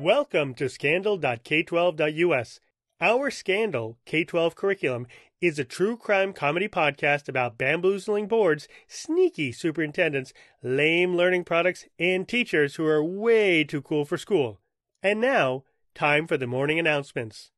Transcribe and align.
Welcome 0.00 0.54
to 0.54 0.68
Scandal.k12.us. 0.68 2.60
Our 3.00 3.30
Scandal 3.32 3.98
K 4.06 4.22
12 4.22 4.54
curriculum 4.54 5.08
is 5.40 5.58
a 5.58 5.64
true 5.64 5.96
crime 5.96 6.32
comedy 6.32 6.68
podcast 6.68 7.28
about 7.28 7.58
bamboozling 7.58 8.28
boards, 8.28 8.68
sneaky 8.86 9.50
superintendents, 9.50 10.32
lame 10.62 11.16
learning 11.16 11.42
products, 11.42 11.86
and 11.98 12.28
teachers 12.28 12.76
who 12.76 12.86
are 12.86 13.02
way 13.02 13.64
too 13.64 13.82
cool 13.82 14.04
for 14.04 14.16
school. 14.16 14.60
And 15.02 15.20
now, 15.20 15.64
time 15.96 16.28
for 16.28 16.36
the 16.36 16.46
morning 16.46 16.78
announcements. 16.78 17.50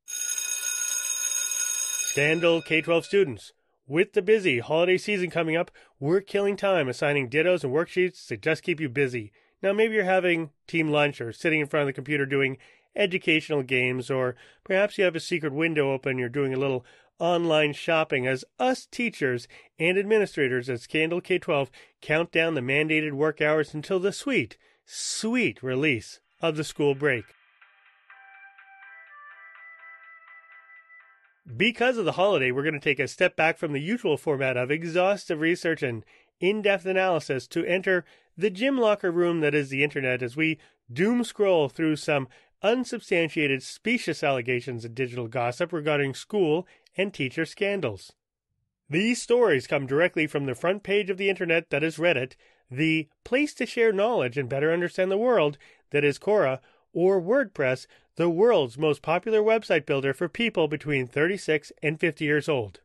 Scandal 2.09 2.63
K 2.63 2.81
12 2.81 3.05
students. 3.05 3.53
With 3.85 4.13
the 4.13 4.23
busy 4.23 4.57
holiday 4.61 4.97
season 4.97 5.29
coming 5.29 5.55
up, 5.55 5.69
we're 5.99 6.21
killing 6.21 6.57
time 6.57 6.89
assigning 6.89 7.29
dittos 7.29 7.63
and 7.63 7.71
worksheets 7.71 8.25
to 8.29 8.35
just 8.35 8.63
keep 8.63 8.79
you 8.79 8.89
busy. 8.89 9.31
Now, 9.61 9.73
maybe 9.73 9.95
you're 9.95 10.03
having 10.03 10.51
team 10.67 10.89
lunch 10.89 11.21
or 11.21 11.31
sitting 11.31 11.59
in 11.59 11.67
front 11.67 11.81
of 11.81 11.87
the 11.87 11.93
computer 11.93 12.25
doing 12.25 12.57
educational 12.95 13.63
games, 13.63 14.09
or 14.09 14.35
perhaps 14.63 14.97
you 14.97 15.03
have 15.03 15.15
a 15.15 15.19
secret 15.19 15.53
window 15.53 15.91
open, 15.91 16.17
you're 16.17 16.29
doing 16.29 16.53
a 16.53 16.59
little 16.59 16.85
online 17.19 17.71
shopping 17.71 18.25
as 18.25 18.43
us 18.59 18.87
teachers 18.87 19.47
and 19.77 19.97
administrators 19.97 20.69
at 20.69 20.81
Scandal 20.81 21.21
K 21.21 21.37
12 21.37 21.69
count 22.01 22.31
down 22.31 22.55
the 22.55 22.61
mandated 22.61 23.13
work 23.13 23.39
hours 23.39 23.73
until 23.73 23.99
the 23.99 24.11
sweet, 24.11 24.57
sweet 24.85 25.61
release 25.61 26.19
of 26.41 26.57
the 26.57 26.63
school 26.63 26.95
break. 26.95 27.25
Because 31.55 31.97
of 31.97 32.05
the 32.05 32.13
holiday, 32.13 32.51
we're 32.51 32.63
going 32.63 32.73
to 32.73 32.79
take 32.79 32.99
a 32.99 33.07
step 33.07 33.35
back 33.35 33.57
from 33.57 33.73
the 33.73 33.81
usual 33.81 34.17
format 34.17 34.57
of 34.57 34.71
exhaustive 34.71 35.39
research 35.39 35.83
and 35.83 36.03
in 36.39 36.61
depth 36.61 36.85
analysis 36.85 37.45
to 37.47 37.63
enter 37.65 38.03
the 38.37 38.49
gym 38.49 38.77
locker 38.77 39.11
room 39.11 39.39
that 39.41 39.55
is 39.55 39.69
the 39.69 39.83
internet 39.83 40.21
as 40.21 40.35
we 40.35 40.59
doom 40.91 41.23
scroll 41.23 41.69
through 41.69 41.95
some 41.95 42.27
unsubstantiated 42.61 43.63
specious 43.63 44.23
allegations 44.23 44.85
of 44.85 44.95
digital 44.95 45.27
gossip 45.27 45.73
regarding 45.73 46.13
school 46.13 46.67
and 46.95 47.13
teacher 47.13 47.45
scandals. 47.45 48.13
These 48.89 49.21
stories 49.21 49.67
come 49.67 49.87
directly 49.87 50.27
from 50.27 50.45
the 50.45 50.55
front 50.55 50.83
page 50.83 51.09
of 51.09 51.17
the 51.17 51.29
internet 51.29 51.69
that 51.69 51.83
is 51.83 51.97
Reddit, 51.97 52.33
the 52.69 53.07
place 53.23 53.53
to 53.55 53.65
share 53.65 53.93
knowledge 53.93 54.37
and 54.37 54.49
better 54.49 54.71
understand 54.71 55.09
the 55.09 55.17
world 55.17 55.57
that 55.91 56.03
is 56.03 56.19
Quora, 56.19 56.59
or 56.93 57.21
WordPress, 57.21 57.87
the 58.15 58.29
world's 58.29 58.77
most 58.77 59.01
popular 59.01 59.41
website 59.41 59.85
builder 59.85 60.13
for 60.13 60.27
people 60.27 60.67
between 60.67 61.07
36 61.07 61.71
and 61.81 61.99
50 61.99 62.25
years 62.25 62.49
old. 62.49 62.81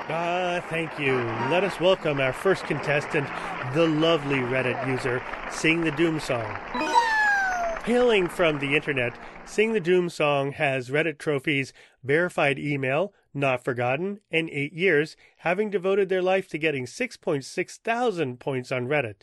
Ah, 0.06 0.62
thank 0.68 0.98
you. 0.98 1.14
Let 1.50 1.64
us 1.64 1.80
welcome 1.80 2.20
our 2.20 2.34
first 2.34 2.64
contestant, 2.64 3.26
the 3.72 3.86
lovely 3.86 4.36
Reddit 4.36 4.86
user, 4.86 5.22
Sing 5.50 5.80
the 5.80 5.92
Doom 5.92 6.20
Song. 6.20 6.44
Hailing 7.84 8.28
from 8.28 8.58
the 8.58 8.76
internet, 8.76 9.14
Sing 9.46 9.72
the 9.72 9.80
Doom 9.80 10.10
Song 10.10 10.52
has 10.52 10.90
Reddit 10.90 11.16
trophies, 11.16 11.72
verified 12.02 12.58
email, 12.58 13.14
not 13.32 13.64
forgotten, 13.64 14.20
and 14.30 14.50
eight 14.50 14.74
years, 14.74 15.16
having 15.38 15.70
devoted 15.70 16.10
their 16.10 16.22
life 16.22 16.48
to 16.48 16.58
getting 16.58 16.84
6.6 16.84 17.78
thousand 17.78 18.40
points 18.40 18.70
on 18.70 18.86
Reddit. 18.86 19.22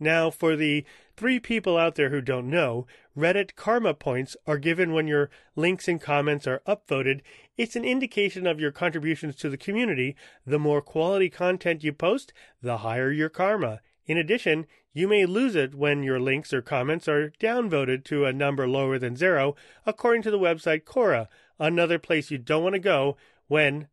Now, 0.00 0.30
for 0.30 0.56
the 0.56 0.84
three 1.16 1.38
people 1.38 1.76
out 1.76 1.94
there 1.94 2.08
who 2.08 2.22
don't 2.22 2.48
know, 2.48 2.86
Reddit 3.16 3.54
karma 3.54 3.92
points 3.92 4.34
are 4.46 4.56
given 4.56 4.92
when 4.92 5.06
your 5.06 5.30
links 5.54 5.86
and 5.86 6.00
comments 6.00 6.46
are 6.46 6.62
upvoted. 6.66 7.20
It's 7.60 7.76
an 7.76 7.84
indication 7.84 8.46
of 8.46 8.58
your 8.58 8.72
contributions 8.72 9.36
to 9.36 9.50
the 9.50 9.58
community. 9.58 10.16
The 10.46 10.58
more 10.58 10.80
quality 10.80 11.28
content 11.28 11.84
you 11.84 11.92
post, 11.92 12.32
the 12.62 12.78
higher 12.78 13.12
your 13.12 13.28
karma. 13.28 13.82
In 14.06 14.16
addition, 14.16 14.66
you 14.94 15.06
may 15.06 15.26
lose 15.26 15.54
it 15.54 15.74
when 15.74 16.02
your 16.02 16.18
links 16.18 16.54
or 16.54 16.62
comments 16.62 17.06
are 17.06 17.34
downvoted 17.38 18.02
to 18.04 18.24
a 18.24 18.32
number 18.32 18.66
lower 18.66 18.98
than 18.98 19.14
zero, 19.14 19.56
according 19.84 20.22
to 20.22 20.30
the 20.30 20.38
website 20.38 20.84
Quora, 20.84 21.28
another 21.58 21.98
place 21.98 22.30
you 22.30 22.38
don't 22.38 22.62
want 22.62 22.76
to 22.76 22.78
go 22.78 23.18
when 23.46 23.88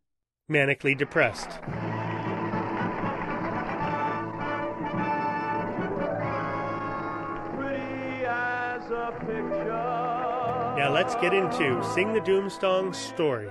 manically 0.50 0.98
depressed. 0.98 1.60
Now 10.88 10.94
let's 10.94 11.16
get 11.16 11.34
into 11.34 11.84
Sing 11.94 12.14
the 12.14 12.22
Doomsong 12.22 12.96
story. 12.96 13.50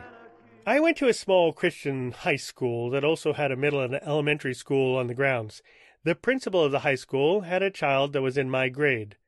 I 0.66 0.80
went 0.80 0.96
to 0.96 1.08
a 1.08 1.12
small 1.12 1.52
Christian 1.52 2.12
high 2.12 2.36
school 2.36 2.88
that 2.88 3.04
also 3.04 3.34
had 3.34 3.52
a 3.52 3.56
middle 3.56 3.82
and 3.82 3.94
elementary 3.96 4.54
school 4.54 4.96
on 4.96 5.06
the 5.06 5.14
grounds. 5.14 5.62
The 6.02 6.14
principal 6.14 6.64
of 6.64 6.72
the 6.72 6.78
high 6.78 6.94
school 6.94 7.42
had 7.42 7.62
a 7.62 7.70
child 7.70 8.14
that 8.14 8.22
was 8.22 8.38
in 8.38 8.48
my 8.48 8.70
grade. 8.70 9.18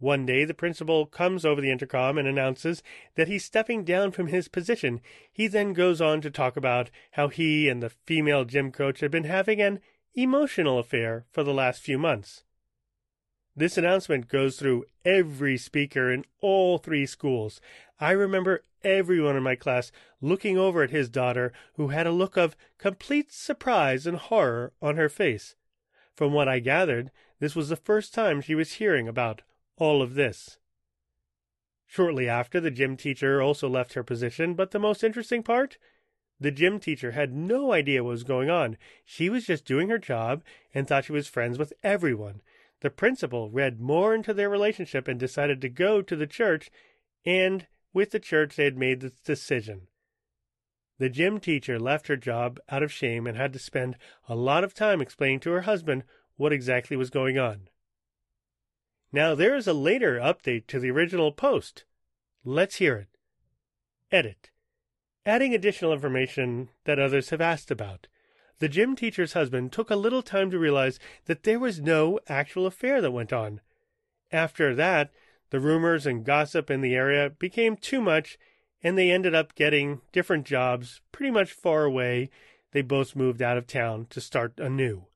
One 0.00 0.26
day 0.26 0.44
the 0.44 0.52
principal 0.52 1.06
comes 1.06 1.44
over 1.44 1.60
the 1.60 1.70
intercom 1.70 2.18
and 2.18 2.26
announces 2.26 2.82
that 3.14 3.28
he's 3.28 3.44
stepping 3.44 3.84
down 3.84 4.10
from 4.10 4.26
his 4.26 4.48
position. 4.48 5.00
He 5.32 5.46
then 5.46 5.74
goes 5.74 6.00
on 6.00 6.20
to 6.22 6.32
talk 6.32 6.56
about 6.56 6.90
how 7.12 7.28
he 7.28 7.68
and 7.68 7.80
the 7.80 7.90
female 8.04 8.46
gym 8.46 8.72
coach 8.72 8.98
had 8.98 9.12
been 9.12 9.22
having 9.22 9.62
an 9.62 9.78
emotional 10.12 10.80
affair 10.80 11.24
for 11.30 11.44
the 11.44 11.54
last 11.54 11.82
few 11.82 11.98
months. 11.98 12.42
This 13.58 13.76
announcement 13.76 14.28
goes 14.28 14.56
through 14.56 14.84
every 15.04 15.58
speaker 15.58 16.12
in 16.12 16.24
all 16.40 16.78
three 16.78 17.06
schools. 17.06 17.60
I 17.98 18.12
remember 18.12 18.62
everyone 18.84 19.34
in 19.34 19.42
my 19.42 19.56
class 19.56 19.90
looking 20.20 20.56
over 20.56 20.84
at 20.84 20.92
his 20.92 21.08
daughter, 21.08 21.52
who 21.74 21.88
had 21.88 22.06
a 22.06 22.12
look 22.12 22.36
of 22.36 22.54
complete 22.78 23.32
surprise 23.32 24.06
and 24.06 24.16
horror 24.16 24.74
on 24.80 24.96
her 24.96 25.08
face. 25.08 25.56
From 26.14 26.32
what 26.32 26.46
I 26.46 26.60
gathered, 26.60 27.10
this 27.40 27.56
was 27.56 27.68
the 27.68 27.74
first 27.74 28.14
time 28.14 28.40
she 28.40 28.54
was 28.54 28.74
hearing 28.74 29.08
about 29.08 29.42
all 29.76 30.02
of 30.02 30.14
this. 30.14 30.58
Shortly 31.84 32.28
after, 32.28 32.60
the 32.60 32.70
gym 32.70 32.96
teacher 32.96 33.42
also 33.42 33.68
left 33.68 33.94
her 33.94 34.04
position, 34.04 34.54
but 34.54 34.70
the 34.70 34.78
most 34.78 35.02
interesting 35.02 35.42
part? 35.42 35.78
The 36.38 36.52
gym 36.52 36.78
teacher 36.78 37.10
had 37.10 37.34
no 37.34 37.72
idea 37.72 38.04
what 38.04 38.10
was 38.10 38.22
going 38.22 38.50
on. 38.50 38.76
She 39.04 39.28
was 39.28 39.46
just 39.46 39.64
doing 39.64 39.88
her 39.88 39.98
job 39.98 40.44
and 40.72 40.86
thought 40.86 41.06
she 41.06 41.12
was 41.12 41.26
friends 41.26 41.58
with 41.58 41.72
everyone. 41.82 42.40
The 42.80 42.90
principal 42.90 43.50
read 43.50 43.80
more 43.80 44.14
into 44.14 44.32
their 44.32 44.48
relationship 44.48 45.08
and 45.08 45.18
decided 45.18 45.60
to 45.60 45.68
go 45.68 46.00
to 46.00 46.16
the 46.16 46.26
church, 46.26 46.70
and 47.24 47.66
with 47.92 48.10
the 48.10 48.20
church 48.20 48.56
they 48.56 48.64
had 48.64 48.76
made 48.76 49.00
this 49.00 49.20
decision. 49.20 49.88
The 50.98 51.08
gym 51.08 51.40
teacher 51.40 51.78
left 51.78 52.08
her 52.08 52.16
job 52.16 52.58
out 52.68 52.82
of 52.82 52.92
shame 52.92 53.26
and 53.26 53.36
had 53.36 53.52
to 53.52 53.58
spend 53.58 53.96
a 54.28 54.34
lot 54.34 54.64
of 54.64 54.74
time 54.74 55.00
explaining 55.00 55.40
to 55.40 55.50
her 55.50 55.62
husband 55.62 56.04
what 56.36 56.52
exactly 56.52 56.96
was 56.96 57.10
going 57.10 57.38
on. 57.38 57.68
Now 59.12 59.34
there 59.34 59.56
is 59.56 59.66
a 59.66 59.72
later 59.72 60.18
update 60.18 60.66
to 60.68 60.78
the 60.78 60.90
original 60.90 61.32
post. 61.32 61.84
Let's 62.44 62.76
hear 62.76 62.96
it. 62.96 63.08
Edit. 64.10 64.50
Adding 65.24 65.54
additional 65.54 65.92
information 65.92 66.70
that 66.84 66.98
others 66.98 67.30
have 67.30 67.40
asked 67.40 67.70
about 67.70 68.06
the 68.58 68.68
gym 68.68 68.96
teacher's 68.96 69.34
husband 69.34 69.72
took 69.72 69.90
a 69.90 69.96
little 69.96 70.22
time 70.22 70.50
to 70.50 70.58
realize 70.58 70.98
that 71.26 71.44
there 71.44 71.58
was 71.58 71.80
no 71.80 72.18
actual 72.28 72.66
affair 72.66 73.00
that 73.00 73.12
went 73.12 73.32
on. 73.32 73.60
After 74.32 74.74
that, 74.74 75.10
the 75.50 75.60
rumors 75.60 76.06
and 76.06 76.24
gossip 76.24 76.70
in 76.70 76.80
the 76.80 76.94
area 76.94 77.30
became 77.30 77.76
too 77.76 78.00
much, 78.00 78.38
and 78.82 78.98
they 78.98 79.10
ended 79.10 79.34
up 79.34 79.54
getting 79.54 80.00
different 80.12 80.44
jobs 80.44 81.00
pretty 81.12 81.30
much 81.30 81.52
far 81.52 81.84
away. 81.84 82.30
They 82.72 82.82
both 82.82 83.16
moved 83.16 83.40
out 83.40 83.56
of 83.56 83.66
town 83.66 84.06
to 84.10 84.20
start 84.20 84.58
anew. 84.58 85.06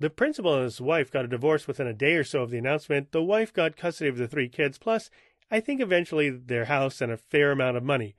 The 0.00 0.10
principal 0.10 0.54
and 0.54 0.64
his 0.64 0.80
wife 0.80 1.10
got 1.10 1.24
a 1.24 1.28
divorce 1.28 1.66
within 1.66 1.86
a 1.86 1.94
day 1.94 2.14
or 2.14 2.24
so 2.24 2.42
of 2.42 2.50
the 2.50 2.58
announcement. 2.58 3.12
The 3.12 3.22
wife 3.22 3.52
got 3.52 3.76
custody 3.76 4.10
of 4.10 4.18
the 4.18 4.28
three 4.28 4.48
kids, 4.48 4.76
plus, 4.76 5.08
I 5.50 5.60
think 5.60 5.80
eventually 5.80 6.30
their 6.30 6.66
house 6.66 7.00
and 7.00 7.12
a 7.12 7.16
fair 7.16 7.52
amount 7.52 7.76
of 7.76 7.84
money. 7.84 8.16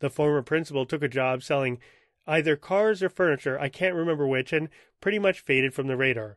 The 0.00 0.10
former 0.10 0.42
principal 0.42 0.84
took 0.84 1.02
a 1.02 1.08
job 1.08 1.42
selling 1.42 1.78
either 2.26 2.56
cars 2.56 3.02
or 3.02 3.08
furniture, 3.08 3.58
I 3.58 3.68
can't 3.68 3.94
remember 3.94 4.26
which, 4.26 4.52
and 4.52 4.68
pretty 5.00 5.18
much 5.18 5.40
faded 5.40 5.74
from 5.74 5.86
the 5.86 5.96
radar. 5.96 6.36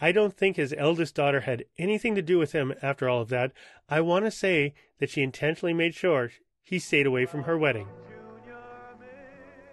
I 0.00 0.10
don't 0.10 0.36
think 0.36 0.56
his 0.56 0.74
eldest 0.76 1.14
daughter 1.14 1.42
had 1.42 1.64
anything 1.78 2.14
to 2.16 2.22
do 2.22 2.38
with 2.38 2.52
him 2.52 2.74
after 2.82 3.08
all 3.08 3.20
of 3.20 3.28
that. 3.28 3.52
I 3.88 4.00
want 4.00 4.24
to 4.24 4.30
say 4.30 4.74
that 4.98 5.10
she 5.10 5.22
intentionally 5.22 5.72
made 5.72 5.94
sure 5.94 6.30
he 6.62 6.78
stayed 6.78 7.06
away 7.06 7.26
from 7.26 7.44
her 7.44 7.56
wedding. 7.56 7.88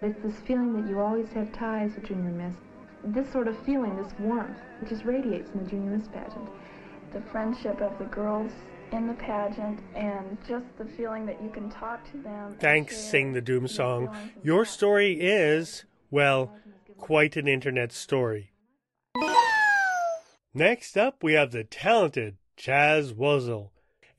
It's 0.02 0.22
this 0.22 0.38
feeling 0.46 0.80
that 0.80 0.88
you 0.88 1.00
always 1.00 1.30
have 1.32 1.52
ties 1.52 1.94
with 1.94 2.06
Junior 2.06 2.30
Miss. 2.30 2.54
This 3.04 3.30
sort 3.32 3.48
of 3.48 3.58
feeling, 3.64 3.96
this 3.96 4.12
warmth, 4.18 4.56
just 4.88 5.04
radiates 5.04 5.50
in 5.50 5.64
the 5.64 5.70
Junior 5.70 5.96
Miss 5.96 6.08
pageant. 6.08 6.48
The 7.12 7.20
friendship 7.32 7.80
of 7.80 7.98
the 7.98 8.04
girls 8.04 8.52
in 8.92 9.06
the 9.06 9.14
pageant 9.14 9.80
and 9.94 10.36
just 10.46 10.66
the 10.78 10.84
feeling 10.84 11.26
that 11.26 11.42
you 11.42 11.50
can 11.50 11.70
talk 11.70 12.08
to 12.10 12.18
them. 12.18 12.56
Thanks, 12.58 12.96
Sing 12.96 13.32
the 13.32 13.40
Doom 13.40 13.68
Song. 13.68 14.14
Your 14.42 14.64
story 14.64 15.20
is, 15.20 15.84
well, 16.10 16.52
quite 16.98 17.36
an 17.36 17.48
internet 17.48 17.92
story. 17.92 18.52
Next 20.52 20.96
up, 20.96 21.22
we 21.22 21.34
have 21.34 21.52
the 21.52 21.62
talented 21.64 22.36
Chaz 22.56 23.14
Wozel, 23.14 23.70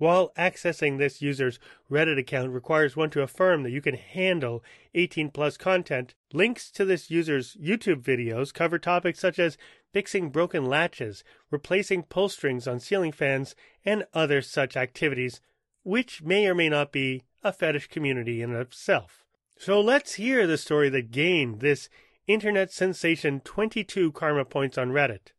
While 0.03 0.33
accessing 0.37 0.99
this 0.99 1.23
user's 1.23 1.61
Reddit 1.89 2.19
account 2.19 2.51
requires 2.51 2.97
one 2.97 3.11
to 3.11 3.23
affirm 3.23 3.63
that 3.63 3.71
you 3.71 3.81
can 3.81 3.95
handle 3.95 4.65
18 4.97 5.31
plus 5.31 5.57
content, 5.57 6.17
links 6.33 6.73
to 6.73 6.85
this 6.85 7.09
user's 7.09 7.55
YouTube 7.55 8.03
videos 8.03 8.53
cover 8.53 8.81
topics 8.81 9.21
such 9.21 9.39
as 9.39 9.57
fixing 9.93 10.31
broken 10.31 10.65
latches, 10.65 11.23
replacing 11.53 12.03
pull 12.03 12.29
strings 12.29 12.67
on 12.67 12.81
ceiling 12.81 13.13
fans, 13.13 13.55
and 13.85 14.05
other 14.13 14.43
such 14.43 14.77
activities, 14.77 15.41
which 15.85 16.21
may 16.21 16.49
or 16.49 16.55
may 16.57 16.69
not 16.69 16.91
be 16.91 17.23
a 17.45 17.53
fetish 17.53 17.87
community 17.87 18.43
in 18.43 18.53
itself. 18.57 19.25
So 19.57 19.81
let's 19.81 20.15
hear 20.15 20.49
the 20.49 20.59
story 20.59 20.89
that 20.89 21.13
gained 21.13 21.61
this 21.61 21.89
internet 22.27 22.73
sensation 22.73 23.39
22 23.39 24.11
karma 24.11 24.47
points 24.47 24.77
on 24.77 24.91
Reddit. 24.91 25.31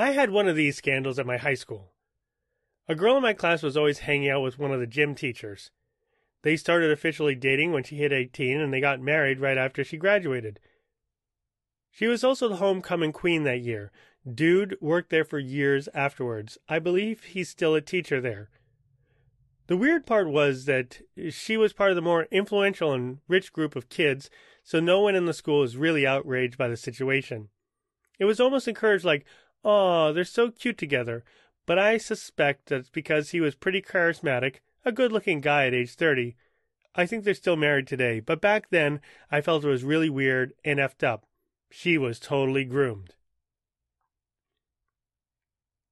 I 0.00 0.12
had 0.12 0.30
one 0.30 0.48
of 0.48 0.56
these 0.56 0.78
scandals 0.78 1.18
at 1.18 1.26
my 1.26 1.36
high 1.36 1.54
school. 1.54 1.92
A 2.88 2.94
girl 2.94 3.16
in 3.18 3.22
my 3.22 3.34
class 3.34 3.62
was 3.62 3.76
always 3.76 3.98
hanging 3.98 4.30
out 4.30 4.40
with 4.40 4.58
one 4.58 4.72
of 4.72 4.80
the 4.80 4.86
gym 4.86 5.14
teachers. 5.14 5.72
They 6.42 6.56
started 6.56 6.90
officially 6.90 7.34
dating 7.34 7.72
when 7.72 7.84
she 7.84 7.96
hit 7.96 8.10
18 8.10 8.60
and 8.60 8.72
they 8.72 8.80
got 8.80 9.00
married 9.00 9.40
right 9.40 9.58
after 9.58 9.84
she 9.84 9.98
graduated. 9.98 10.58
She 11.90 12.06
was 12.06 12.24
also 12.24 12.48
the 12.48 12.56
homecoming 12.56 13.12
queen 13.12 13.44
that 13.44 13.60
year. 13.60 13.92
Dude 14.26 14.78
worked 14.80 15.10
there 15.10 15.24
for 15.24 15.38
years 15.38 15.86
afterwards. 15.92 16.56
I 16.66 16.78
believe 16.78 17.24
he's 17.24 17.50
still 17.50 17.74
a 17.74 17.82
teacher 17.82 18.22
there. 18.22 18.48
The 19.66 19.76
weird 19.76 20.06
part 20.06 20.28
was 20.28 20.64
that 20.64 21.02
she 21.28 21.58
was 21.58 21.74
part 21.74 21.90
of 21.90 21.96
the 21.96 22.02
more 22.02 22.26
influential 22.30 22.92
and 22.92 23.18
rich 23.28 23.52
group 23.52 23.76
of 23.76 23.90
kids, 23.90 24.30
so 24.64 24.80
no 24.80 25.00
one 25.00 25.14
in 25.14 25.26
the 25.26 25.34
school 25.34 25.60
was 25.60 25.76
really 25.76 26.06
outraged 26.06 26.56
by 26.56 26.68
the 26.68 26.76
situation. 26.76 27.50
It 28.18 28.24
was 28.24 28.40
almost 28.40 28.66
encouraged 28.66 29.04
like, 29.04 29.24
oh, 29.64 30.12
they're 30.12 30.24
so 30.24 30.50
cute 30.50 30.78
together, 30.78 31.24
but 31.66 31.78
I 31.78 31.98
suspect 31.98 32.66
that's 32.66 32.90
because 32.90 33.30
he 33.30 33.40
was 33.40 33.54
pretty 33.54 33.82
charismatic, 33.82 34.56
a 34.84 34.92
good 34.92 35.12
looking 35.12 35.40
guy 35.40 35.66
at 35.66 35.74
age 35.74 35.94
30. 35.94 36.36
I 36.94 37.06
think 37.06 37.24
they're 37.24 37.34
still 37.34 37.56
married 37.56 37.86
today, 37.86 38.20
but 38.20 38.40
back 38.40 38.70
then 38.70 39.00
I 39.30 39.40
felt 39.40 39.64
it 39.64 39.68
was 39.68 39.84
really 39.84 40.10
weird 40.10 40.52
and 40.64 40.78
effed 40.78 41.04
up. 41.04 41.26
She 41.70 41.96
was 41.96 42.18
totally 42.18 42.64
groomed. 42.64 43.14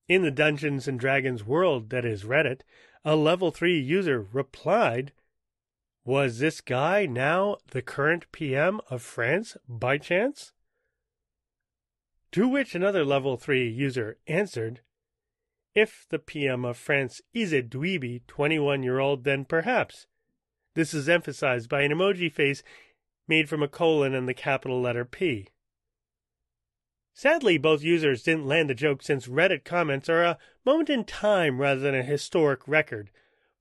In 0.08 0.22
the 0.22 0.30
Dungeons 0.30 0.88
and 0.88 0.98
Dragons 0.98 1.44
world 1.44 1.90
that 1.90 2.04
is 2.04 2.24
Reddit, 2.24 2.62
a 3.04 3.14
level 3.14 3.50
3 3.50 3.78
user 3.78 4.26
replied, 4.32 5.12
Was 6.04 6.38
this 6.38 6.60
guy 6.60 7.06
now 7.06 7.58
the 7.70 7.82
current 7.82 8.26
PM 8.32 8.80
of 8.90 9.02
France 9.02 9.56
by 9.68 9.98
chance? 9.98 10.52
To 12.32 12.46
which 12.46 12.74
another 12.74 13.04
level 13.04 13.36
3 13.36 13.68
user 13.68 14.18
answered, 14.26 14.80
if 15.74 16.06
the 16.08 16.18
PM 16.18 16.64
of 16.64 16.76
France 16.76 17.22
is 17.32 17.52
a 17.52 17.62
dweeby 17.62 18.26
21 18.26 18.82
year 18.82 18.98
old, 18.98 19.24
then 19.24 19.44
perhaps. 19.44 20.06
This 20.74 20.92
is 20.92 21.08
emphasized 21.08 21.68
by 21.68 21.82
an 21.82 21.92
emoji 21.92 22.32
face 22.32 22.62
made 23.28 23.48
from 23.48 23.62
a 23.62 23.68
colon 23.68 24.14
and 24.14 24.28
the 24.28 24.34
capital 24.34 24.80
letter 24.80 25.04
P. 25.04 25.48
Sadly, 27.14 27.58
both 27.58 27.82
users 27.82 28.22
didn't 28.22 28.46
land 28.46 28.70
the 28.70 28.74
joke 28.74 29.02
since 29.02 29.26
Reddit 29.26 29.64
comments 29.64 30.08
are 30.08 30.22
a 30.22 30.38
moment 30.64 30.90
in 30.90 31.04
time 31.04 31.60
rather 31.60 31.80
than 31.80 31.94
a 31.94 32.02
historic 32.02 32.66
record. 32.66 33.10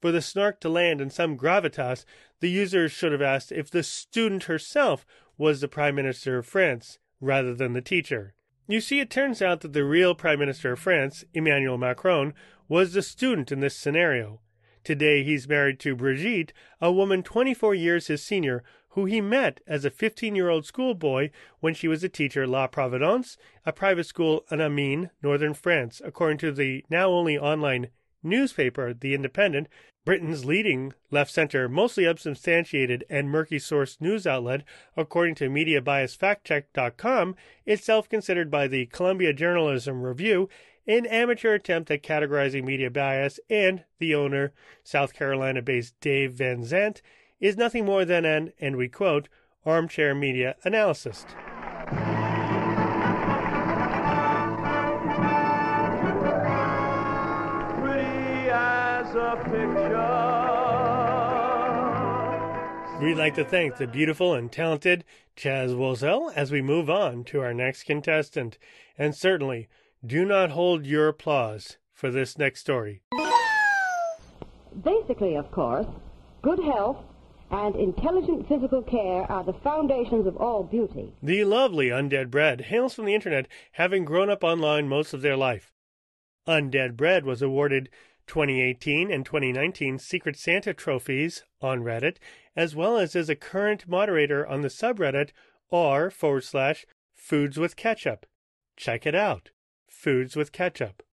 For 0.02 0.12
the 0.12 0.22
snark 0.22 0.60
to 0.62 0.70
land 0.70 1.02
in 1.02 1.10
some 1.10 1.38
gravitas, 1.38 2.06
the 2.40 2.50
users 2.50 2.92
should 2.92 3.12
have 3.12 3.22
asked 3.22 3.52
if 3.52 3.70
the 3.70 3.84
student 3.84 4.44
herself 4.44 5.06
was 5.38 5.62
the 5.62 5.68
Prime 5.68 5.96
Minister 5.96 6.38
of 6.38 6.46
France 6.46 7.00
rather 7.20 7.56
than 7.56 7.74
the 7.74 7.82
teacher. 7.82 8.36
You 8.70 8.82
see, 8.82 9.00
it 9.00 9.10
turns 9.10 9.42
out 9.42 9.62
that 9.62 9.72
the 9.72 9.86
real 9.86 10.14
Prime 10.14 10.40
Minister 10.40 10.74
of 10.74 10.80
France, 10.80 11.24
Emmanuel 11.34 11.78
Macron, 11.78 12.34
was 12.68 12.92
the 12.92 13.02
student 13.02 13.50
in 13.50 13.62
this 13.62 13.78
scenario. 13.78 14.42
Today 14.84 15.24
he's 15.24 15.48
married 15.48 15.80
to 15.80 15.96
Brigitte, 15.96 16.52
a 16.82 16.92
woman 16.92 17.24
24 17.24 17.74
years 17.76 18.08
his 18.08 18.22
senior, 18.22 18.66
who 18.90 19.06
he 19.06 19.22
met 19.22 19.62
as 19.68 19.86
a 19.86 19.90
15 19.90 20.36
year 20.36 20.50
old 20.50 20.66
schoolboy 20.66 21.30
when 21.62 21.74
she 21.74 21.88
was 21.88 22.04
a 22.04 22.10
teacher 22.10 22.44
at 22.44 22.50
La 22.50 22.68
Providence, 22.68 23.38
a 23.66 23.72
private 23.72 24.06
school 24.06 24.44
in 24.52 24.60
Amiens, 24.60 25.12
northern 25.24 25.54
France, 25.54 26.02
according 26.04 26.38
to 26.40 26.52
the 26.52 26.84
now 26.90 27.10
only 27.10 27.38
online 27.38 27.88
newspaper, 28.22 28.94
The 28.94 29.14
Independent, 29.14 29.70
Britain's 30.08 30.46
leading 30.46 30.94
left 31.12 31.30
center, 31.30 31.68
mostly 31.68 32.08
unsubstantiated 32.08 33.04
and 33.10 33.30
murky 33.30 33.60
source 33.60 33.98
news 34.00 34.26
outlet, 34.26 34.64
according 34.96 35.36
to 35.36 35.50
MediaBiasFactCheck.com, 35.50 37.36
itself 37.66 38.08
considered 38.08 38.50
by 38.50 38.70
the 38.70 38.86
Columbia 38.86 39.34
Journalism 39.34 40.04
Review 40.04 40.48
an 40.88 41.06
amateur 41.08 41.56
attempt 41.56 41.92
at 41.92 42.04
categorizing 42.04 42.64
media 42.64 42.90
bias, 42.90 43.38
and 43.50 43.84
the 44.00 44.16
owner, 44.16 44.54
South 44.82 45.14
Carolina 45.14 45.62
based 45.62 45.94
Dave 46.00 46.32
Van 46.32 46.64
Zandt, 46.64 47.02
is 47.42 47.58
nothing 47.58 47.84
more 47.84 48.06
than 48.06 48.24
an, 48.24 48.54
and 48.62 48.78
we 48.78 48.88
quote, 48.88 49.28
armchair 49.66 50.16
media 50.16 50.56
analyst. 50.64 51.36
We'd 63.02 63.16
like 63.16 63.36
to 63.36 63.46
thank 63.46 63.78
the 63.78 63.86
beautiful 63.86 64.34
and 64.34 64.52
talented 64.52 65.04
Chaz 65.36 65.70
Wozel 65.70 66.34
as 66.36 66.52
we 66.52 66.62
move 66.62 66.90
on 66.90 67.24
to 67.26 67.42
our 67.42 67.54
next 67.54 67.84
contestant. 67.84 68.58
And 68.98 69.14
certainly, 69.14 69.68
do 70.06 70.26
not 70.26 70.52
hold 70.52 70.86
your 70.86 71.08
applause 71.08 71.78
for 71.94 72.10
this 72.10 72.38
next 72.38 72.62
story. 72.62 73.04
Basically, 74.84 75.36
of 75.36 75.52
course, 75.52 75.88
good 76.42 76.60
health 76.60 76.98
and 77.52 77.76
intelligent 77.76 78.48
physical 78.48 78.82
care 78.82 79.32
are 79.32 79.44
the 79.44 79.54
foundations 79.54 80.26
of 80.26 80.38
all 80.38 80.64
beauty. 80.64 81.14
The 81.22 81.44
lovely 81.44 81.90
Undead 81.90 82.32
Bread 82.32 82.62
hails 82.62 82.94
from 82.94 83.06
the 83.06 83.16
internet, 83.16 83.48
having 83.74 84.06
grown 84.06 84.30
up 84.30 84.44
online 84.44 84.88
most 84.88 85.14
of 85.14 85.22
their 85.22 85.38
life. 85.38 85.72
Undead 86.48 86.96
Bread 86.96 87.26
was 87.26 87.42
awarded 87.42 87.90
2018 88.28 89.10
and 89.12 89.26
2019 89.26 89.98
Secret 89.98 90.38
Santa 90.38 90.74
trophies 90.74 91.44
on 91.62 91.82
Reddit, 91.82 92.18
as 92.56 92.76
well 92.76 92.98
as 92.98 93.16
is 93.16 93.30
a 93.30 93.36
current 93.36 93.88
moderator 93.88 94.46
on 94.46 94.62
the 94.62 94.68
subreddit 94.68 95.32
r 95.72 96.10
forward 96.10 96.44
slash 96.44 96.86
foods 97.16 97.58
with 97.58 97.76
ketchup. 97.76 98.26
Check 98.76 99.06
it 99.06 99.16
out. 99.16 99.50
Foods 99.90 100.36
with 100.36 100.52
ketchup. 100.52 101.04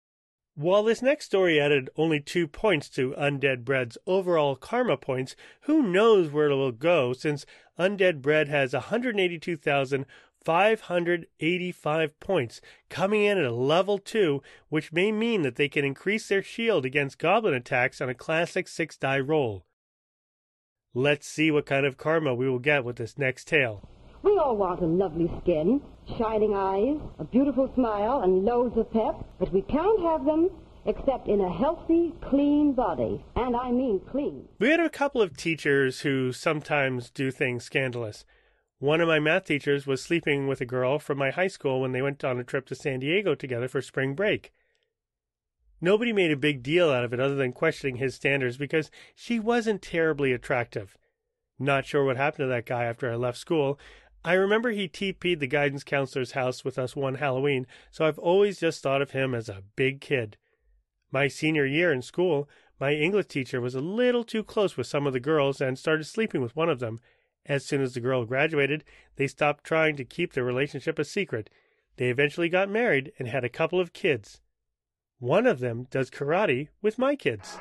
While 0.57 0.85
this 0.85 1.03
next 1.03 1.27
story 1.27 1.61
added 1.61 1.91
only 1.97 2.21
two 2.21 2.47
points 2.47 2.89
to 2.91 3.13
Undead 3.19 3.65
Bread's 3.65 3.99
overall 4.07 4.55
karma 4.55 4.97
points, 4.97 5.35
who 5.63 5.83
knows 5.83 6.31
where 6.31 6.51
it 6.51 6.55
will 6.55 6.71
go 6.71 7.13
since 7.13 7.45
Undead 7.77 8.23
Bread 8.23 8.47
has 8.47 8.73
182,000 8.73 10.07
585 10.45 12.21
points, 12.21 12.61
coming 12.89 13.25
in 13.25 13.39
at 13.39 13.45
a 13.45 13.53
level 13.53 13.99
2, 13.99 14.43
which 14.69 14.93
may 14.93 15.11
mean 15.11 15.43
that 15.43 15.57
they 15.57 15.69
can 15.69 15.85
increase 15.85 16.29
their 16.29 16.43
shield 16.43 16.85
against 16.85 17.19
goblin 17.19 17.55
attacks 17.55 18.01
on 18.01 18.09
a 18.09 18.15
classic 18.15 18.69
6 18.69 18.97
die 18.99 19.21
roll. 19.21 19.65
Let's 20.93 21.27
see 21.27 21.51
what 21.51 21.67
kind 21.67 21.87
of 21.87 21.97
karma 21.97 22.35
we 22.35 22.49
will 22.49 22.61
get 22.61 22.85
with 22.85 22.97
this 22.97 23.19
next 23.19 23.49
tale. 23.49 23.89
We 24.23 24.39
all 24.39 24.57
want 24.57 24.81
a 24.81 24.87
lovely 24.87 25.31
skin, 25.43 25.83
shining 26.17 26.55
eyes, 26.55 27.01
a 27.19 27.25
beautiful 27.25 27.71
smile, 27.75 28.21
and 28.23 28.45
loads 28.45 28.77
of 28.79 28.93
pep, 28.93 29.25
but 29.39 29.53
we 29.53 29.63
can't 29.63 30.01
have 30.03 30.25
them 30.25 30.51
except 30.87 31.29
in 31.29 31.41
a 31.41 31.53
healthy, 31.53 32.13
clean 32.21 32.73
body. 32.73 33.25
And 33.37 33.57
I 33.57 33.71
mean 33.71 34.01
clean. 34.11 34.49
We 34.59 34.69
had 34.69 34.81
a 34.81 34.91
couple 34.91 35.23
of 35.23 35.37
teachers 35.37 36.01
who 36.01 36.33
sometimes 36.33 37.11
do 37.11 37.31
things 37.31 37.65
scandalous. 37.65 38.25
One 38.79 39.01
of 39.01 39.09
my 39.09 39.19
math 39.19 39.45
teachers 39.45 39.87
was 39.87 40.03
sleeping 40.03 40.47
with 40.47 40.61
a 40.61 40.67
girl 40.67 40.99
from 40.99 41.19
my 41.19 41.31
high 41.31 41.47
school 41.47 41.81
when 41.81 41.93
they 41.93 42.03
went 42.03 42.25
on 42.25 42.39
a 42.39 42.45
trip 42.45 42.67
to 42.67 42.75
San 42.75 43.01
Diego 43.01 43.35
together 43.35 43.69
for 43.69 43.81
spring 43.81 44.15
break. 44.15 44.53
Nobody 45.81 46.13
made 46.13 46.31
a 46.31 46.37
big 46.37 46.63
deal 46.63 46.91
out 46.91 47.05
of 47.05 47.13
it 47.13 47.21
other 47.21 47.35
than 47.35 47.53
questioning 47.53 47.97
his 47.97 48.15
standards 48.15 48.57
because 48.57 48.91
she 49.15 49.39
wasn't 49.39 49.83
terribly 49.83 50.33
attractive. 50.33 50.97
Not 51.59 51.87
sure 51.87 52.05
what 52.05 52.17
happened 52.17 52.45
to 52.45 52.47
that 52.49 52.67
guy 52.67 52.85
after 52.85 53.11
I 53.11 53.17
left 53.17 53.39
school. 53.39 53.79
I 54.25 54.33
remember 54.33 54.71
he 54.71 54.89
TP'd 54.89 55.41
the 55.41 55.47
guidance 55.47 55.85
counselor's 55.85 56.33
house 56.33 56.65
with 56.65 56.79
us 56.79 56.97
one 56.97 57.17
Halloween, 57.17 57.67
so 57.91 58.07
I've 58.07 58.19
always 58.19 58.59
just 58.59 58.83
thought 58.83 59.03
of 59.03 59.11
him 59.11 59.35
as 59.35 59.49
a 59.49 59.63
big 59.77 60.01
kid. 60.01 60.37
My 61.13 61.29
senior 61.29 61.67
year 61.67 61.93
in 61.93 62.03
school, 62.03 62.49
my 62.81 62.95
English 62.95 63.27
teacher 63.27 63.61
was 63.61 63.75
a 63.75 63.81
little 63.81 64.25
too 64.25 64.43
close 64.43 64.77
with 64.77 64.87
some 64.87 65.07
of 65.07 65.13
the 65.13 65.21
girls 65.21 65.61
and 65.61 65.79
started 65.79 66.05
sleeping 66.05 66.41
with 66.41 66.57
one 66.57 66.69
of 66.69 66.81
them. 66.81 67.01
As 67.47 67.65
soon 67.65 67.83
as 67.83 67.95
the 67.95 68.01
girl 68.01 68.25
graduated, 68.25 68.85
they 69.17 69.27
stopped 69.27 69.65
trying 69.65 69.97
to 69.97 70.05
keep 70.05 70.33
their 70.33 70.45
relationship 70.45 70.99
a 70.99 71.05
secret. 71.05 71.51
They 71.97 72.09
eventually 72.09 72.49
got 72.49 72.71
married 72.71 73.13
and 73.19 73.29
had 73.29 73.45
a 73.45 73.49
couple 73.49 73.79
of 73.79 73.93
kids. 73.93 74.41
One 75.19 75.47
of 75.47 75.61
them 75.61 75.87
does 75.91 76.11
karate 76.11 76.69
with 76.83 76.99
my 76.99 77.17
kids. 77.17 77.59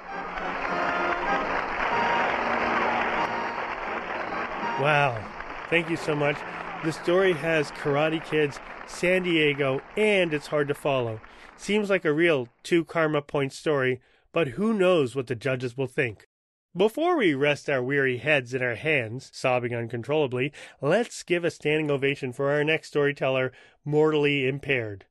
Wow. 4.80 5.24
Thank 5.70 5.90
you 5.90 5.98
so 5.98 6.16
much. 6.16 6.38
The 6.84 6.92
story 6.92 7.34
has 7.34 7.72
Karate 7.72 8.24
Kids, 8.25 8.60
San 8.88 9.24
Diego, 9.24 9.82
and 9.96 10.34
it's 10.34 10.48
hard 10.48 10.68
to 10.68 10.74
follow. 10.74 11.22
Seems 11.56 11.90
like 11.90 12.04
a 12.04 12.12
real 12.12 12.50
two 12.63 12.84
karma 12.84 13.22
point 13.22 13.54
story, 13.54 14.02
but 14.32 14.50
who 14.50 14.74
knows 14.74 15.16
what 15.16 15.28
the 15.28 15.36
judges 15.36 15.78
will 15.78 15.88
think. 15.88 16.28
Before 16.75 17.18
we 17.18 17.36
rest 17.36 17.70
our 17.70 17.84
weary 17.84 18.18
heads 18.18 18.56
in 18.56 18.63
our 18.63 18.74
hands, 18.74 19.30
sobbing 19.32 19.75
uncontrollably, 19.75 20.51
let's 20.82 21.22
give 21.22 21.46
a 21.46 21.51
standing 21.51 21.92
ovation 21.92 22.34
for 22.34 22.50
our 22.50 22.63
next 22.63 22.88
storyteller, 22.88 23.51
Mortally 23.86 24.48
Impaired. 24.48 25.06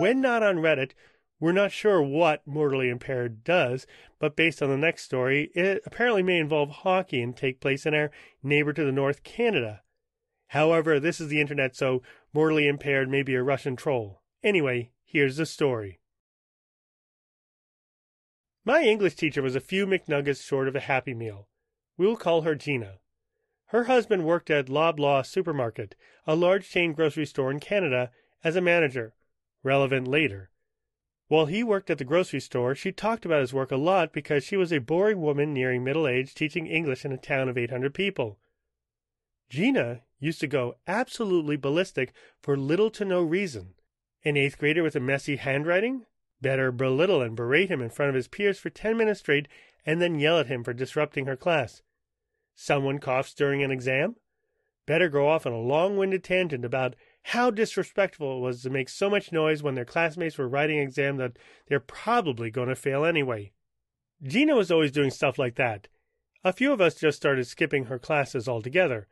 When 0.00 0.22
not 0.22 0.42
on 0.42 0.56
Reddit, 0.56 0.92
we're 1.38 1.52
not 1.52 1.70
sure 1.70 2.00
what 2.00 2.46
mortally 2.46 2.88
impaired 2.88 3.44
does, 3.44 3.86
but 4.18 4.34
based 4.34 4.62
on 4.62 4.70
the 4.70 4.78
next 4.78 5.04
story, 5.04 5.50
it 5.54 5.82
apparently 5.84 6.22
may 6.22 6.38
involve 6.38 6.70
hockey 6.70 7.20
and 7.20 7.36
take 7.36 7.60
place 7.60 7.84
in 7.84 7.92
our 7.94 8.10
neighbor 8.42 8.72
to 8.72 8.84
the 8.84 8.90
north, 8.90 9.22
Canada. 9.24 9.82
However, 10.46 10.98
this 10.98 11.20
is 11.20 11.28
the 11.28 11.42
internet, 11.42 11.76
so 11.76 12.00
mortally 12.32 12.68
impaired 12.68 13.10
may 13.10 13.22
be 13.22 13.34
a 13.34 13.42
Russian 13.42 13.76
troll. 13.76 14.22
Anyway, 14.42 14.92
here's 15.04 15.36
the 15.36 15.44
story. 15.44 15.98
My 18.64 18.82
English 18.82 19.16
teacher 19.16 19.42
was 19.42 19.56
a 19.56 19.60
few 19.60 19.86
McNuggets 19.86 20.46
short 20.46 20.68
of 20.68 20.76
a 20.76 20.80
Happy 20.80 21.14
Meal. 21.14 21.48
We'll 21.96 22.16
call 22.16 22.42
her 22.42 22.54
Gina. 22.54 23.00
Her 23.66 23.84
husband 23.84 24.24
worked 24.24 24.50
at 24.50 24.66
Loblaw 24.66 25.26
Supermarket, 25.26 25.96
a 26.28 26.36
large 26.36 26.70
chain 26.70 26.92
grocery 26.92 27.26
store 27.26 27.50
in 27.50 27.58
Canada, 27.58 28.12
as 28.44 28.54
a 28.54 28.60
manager. 28.60 29.14
Relevant 29.64 30.06
later. 30.06 30.50
While 31.26 31.46
he 31.46 31.64
worked 31.64 31.90
at 31.90 31.98
the 31.98 32.04
grocery 32.04 32.38
store, 32.38 32.76
she 32.76 32.92
talked 32.92 33.24
about 33.24 33.40
his 33.40 33.52
work 33.52 33.72
a 33.72 33.76
lot 33.76 34.12
because 34.12 34.44
she 34.44 34.56
was 34.56 34.72
a 34.72 34.78
boring 34.78 35.20
woman 35.20 35.52
nearing 35.52 35.82
middle 35.82 36.06
age 36.06 36.32
teaching 36.32 36.68
English 36.68 37.04
in 37.04 37.10
a 37.10 37.16
town 37.16 37.48
of 37.48 37.58
800 37.58 37.92
people. 37.92 38.38
Gina 39.50 40.02
used 40.20 40.40
to 40.40 40.46
go 40.46 40.76
absolutely 40.86 41.56
ballistic 41.56 42.12
for 42.40 42.56
little 42.56 42.90
to 42.90 43.04
no 43.04 43.22
reason. 43.22 43.74
An 44.24 44.36
eighth 44.36 44.56
grader 44.56 44.84
with 44.84 44.94
a 44.94 45.00
messy 45.00 45.34
handwriting? 45.34 46.06
Better 46.42 46.72
belittle 46.72 47.22
and 47.22 47.36
berate 47.36 47.70
him 47.70 47.80
in 47.80 47.88
front 47.88 48.10
of 48.10 48.16
his 48.16 48.28
peers 48.28 48.58
for 48.58 48.68
10 48.68 48.96
minutes 48.96 49.20
straight 49.20 49.46
and 49.86 50.02
then 50.02 50.18
yell 50.18 50.38
at 50.38 50.48
him 50.48 50.64
for 50.64 50.74
disrupting 50.74 51.26
her 51.26 51.36
class. 51.36 51.82
Someone 52.54 52.98
coughs 52.98 53.32
during 53.32 53.62
an 53.62 53.70
exam? 53.70 54.16
Better 54.84 55.08
go 55.08 55.28
off 55.28 55.46
on 55.46 55.52
a 55.52 55.58
long 55.58 55.96
winded 55.96 56.24
tangent 56.24 56.64
about 56.64 56.96
how 57.22 57.50
disrespectful 57.50 58.36
it 58.38 58.40
was 58.40 58.62
to 58.62 58.70
make 58.70 58.88
so 58.88 59.08
much 59.08 59.30
noise 59.30 59.62
when 59.62 59.76
their 59.76 59.84
classmates 59.84 60.36
were 60.36 60.48
writing 60.48 60.78
an 60.78 60.84
exam 60.84 61.16
that 61.18 61.38
they're 61.68 61.78
probably 61.78 62.50
going 62.50 62.68
to 62.68 62.74
fail 62.74 63.04
anyway. 63.04 63.52
Gina 64.22 64.56
was 64.56 64.72
always 64.72 64.90
doing 64.90 65.10
stuff 65.10 65.38
like 65.38 65.54
that. 65.54 65.86
A 66.42 66.52
few 66.52 66.72
of 66.72 66.80
us 66.80 66.96
just 66.96 67.16
started 67.16 67.46
skipping 67.46 67.84
her 67.84 68.00
classes 68.00 68.48
altogether. 68.48 69.06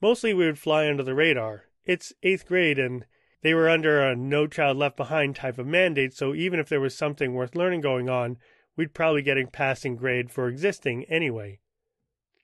Mostly 0.00 0.34
we 0.34 0.46
would 0.46 0.58
fly 0.58 0.88
under 0.88 1.04
the 1.04 1.14
radar. 1.14 1.66
It's 1.84 2.12
eighth 2.24 2.46
grade 2.46 2.78
and 2.78 3.06
they 3.42 3.54
were 3.54 3.68
under 3.68 4.00
a 4.00 4.16
no 4.16 4.46
child 4.46 4.76
left 4.76 4.96
behind 4.96 5.36
type 5.36 5.58
of 5.58 5.66
mandate, 5.66 6.14
so 6.14 6.34
even 6.34 6.58
if 6.58 6.68
there 6.68 6.80
was 6.80 6.96
something 6.96 7.34
worth 7.34 7.54
learning 7.54 7.80
going 7.80 8.08
on, 8.08 8.38
we'd 8.76 8.94
probably 8.94 9.22
get 9.22 9.36
a 9.36 9.46
passing 9.46 9.96
grade 9.96 10.30
for 10.30 10.48
existing 10.48 11.04
anyway. 11.04 11.58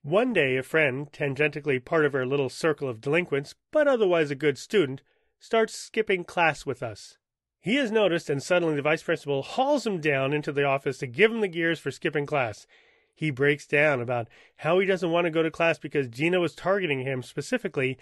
One 0.02 0.32
day, 0.32 0.56
a 0.56 0.62
friend, 0.62 1.10
tangentially 1.12 1.84
part 1.84 2.04
of 2.04 2.14
our 2.14 2.26
little 2.26 2.48
circle 2.48 2.88
of 2.88 3.00
delinquents, 3.00 3.54
but 3.72 3.88
otherwise 3.88 4.30
a 4.30 4.34
good 4.36 4.58
student, 4.58 5.02
starts 5.38 5.74
skipping 5.74 6.24
class 6.24 6.66
with 6.66 6.82
us. 6.82 7.16
He 7.60 7.76
is 7.76 7.90
noticed, 7.90 8.30
and 8.30 8.42
suddenly 8.42 8.76
the 8.76 8.82
vice 8.82 9.02
principal 9.02 9.42
hauls 9.42 9.86
him 9.86 10.00
down 10.00 10.32
into 10.32 10.52
the 10.52 10.64
office 10.64 10.98
to 10.98 11.06
give 11.06 11.30
him 11.30 11.40
the 11.40 11.48
gears 11.48 11.78
for 11.78 11.90
skipping 11.90 12.26
class. 12.26 12.66
He 13.14 13.30
breaks 13.30 13.66
down 13.66 14.00
about 14.00 14.28
how 14.58 14.78
he 14.78 14.86
doesn't 14.86 15.10
want 15.10 15.24
to 15.24 15.30
go 15.30 15.42
to 15.42 15.50
class 15.50 15.78
because 15.78 16.06
Gina 16.06 16.38
was 16.38 16.54
targeting 16.54 17.00
him 17.00 17.22
specifically, 17.22 17.98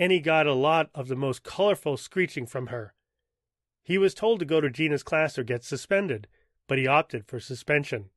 and 0.00 0.10
he 0.10 0.18
got 0.18 0.46
a 0.46 0.54
lot 0.54 0.88
of 0.94 1.08
the 1.08 1.14
most 1.14 1.42
colorful 1.42 1.94
screeching 1.98 2.46
from 2.46 2.68
her. 2.68 2.94
He 3.82 3.98
was 3.98 4.14
told 4.14 4.38
to 4.38 4.46
go 4.46 4.58
to 4.58 4.70
Gina's 4.70 5.02
class 5.02 5.38
or 5.38 5.44
get 5.44 5.62
suspended, 5.62 6.26
but 6.66 6.78
he 6.78 6.86
opted 6.86 7.26
for 7.26 7.38
suspension. 7.38 8.08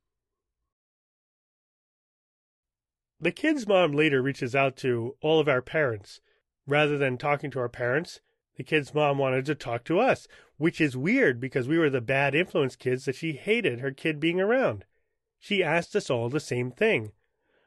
The 3.20 3.34
kid's 3.34 3.68
mom 3.68 3.92
later 3.92 4.22
reaches 4.22 4.56
out 4.56 4.78
to 4.78 5.18
all 5.22 5.42
of 5.42 5.50
our 5.50 5.62
parents. 5.62 6.22
Rather 6.66 6.98
than 6.98 7.18
talking 7.18 7.52
to 7.52 7.60
our 7.60 7.68
parents, 7.68 8.22
the 8.56 8.64
kid's 8.64 8.94
mom 8.94 9.18
wanted 9.18 9.46
to 9.48 9.56
talk 9.56 9.84
to 9.84 10.00
us, 10.00 10.26
which 10.56 10.80
is 10.80 10.96
weird 10.96 11.42
because 11.42 11.68
we 11.68 11.78
were 11.78 11.90
the 11.90 12.00
bad 12.00 12.34
influence 12.34 12.78
kids 12.78 13.04
that 13.04 13.16
she 13.16 13.34
hated 13.34 13.82
her 13.82 13.92
kid 13.92 14.22
being 14.22 14.40
around. 14.40 14.86
She 15.38 15.62
asked 15.62 15.98
us 15.98 16.10
all 16.10 16.30
the 16.30 16.40
same 16.40 16.72
thing 16.72 17.12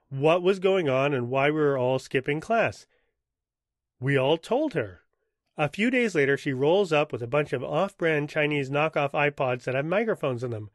what 0.08 0.42
was 0.42 0.58
going 0.58 0.88
on 0.88 1.12
and 1.12 1.28
why 1.28 1.50
we 1.50 1.60
were 1.60 1.76
all 1.76 1.98
skipping 1.98 2.40
class. 2.40 2.86
We 3.98 4.16
all 4.16 4.36
told 4.36 4.74
her. 4.74 5.02
A 5.56 5.68
few 5.68 5.90
days 5.90 6.14
later, 6.14 6.36
she 6.36 6.52
rolls 6.52 6.92
up 6.92 7.12
with 7.12 7.22
a 7.22 7.26
bunch 7.26 7.52
of 7.52 7.64
off 7.64 7.96
brand 7.96 8.28
Chinese 8.28 8.68
knockoff 8.68 9.12
iPods 9.12 9.64
that 9.64 9.74
have 9.74 9.86
microphones 9.86 10.44
in 10.44 10.50
them. 10.50 10.70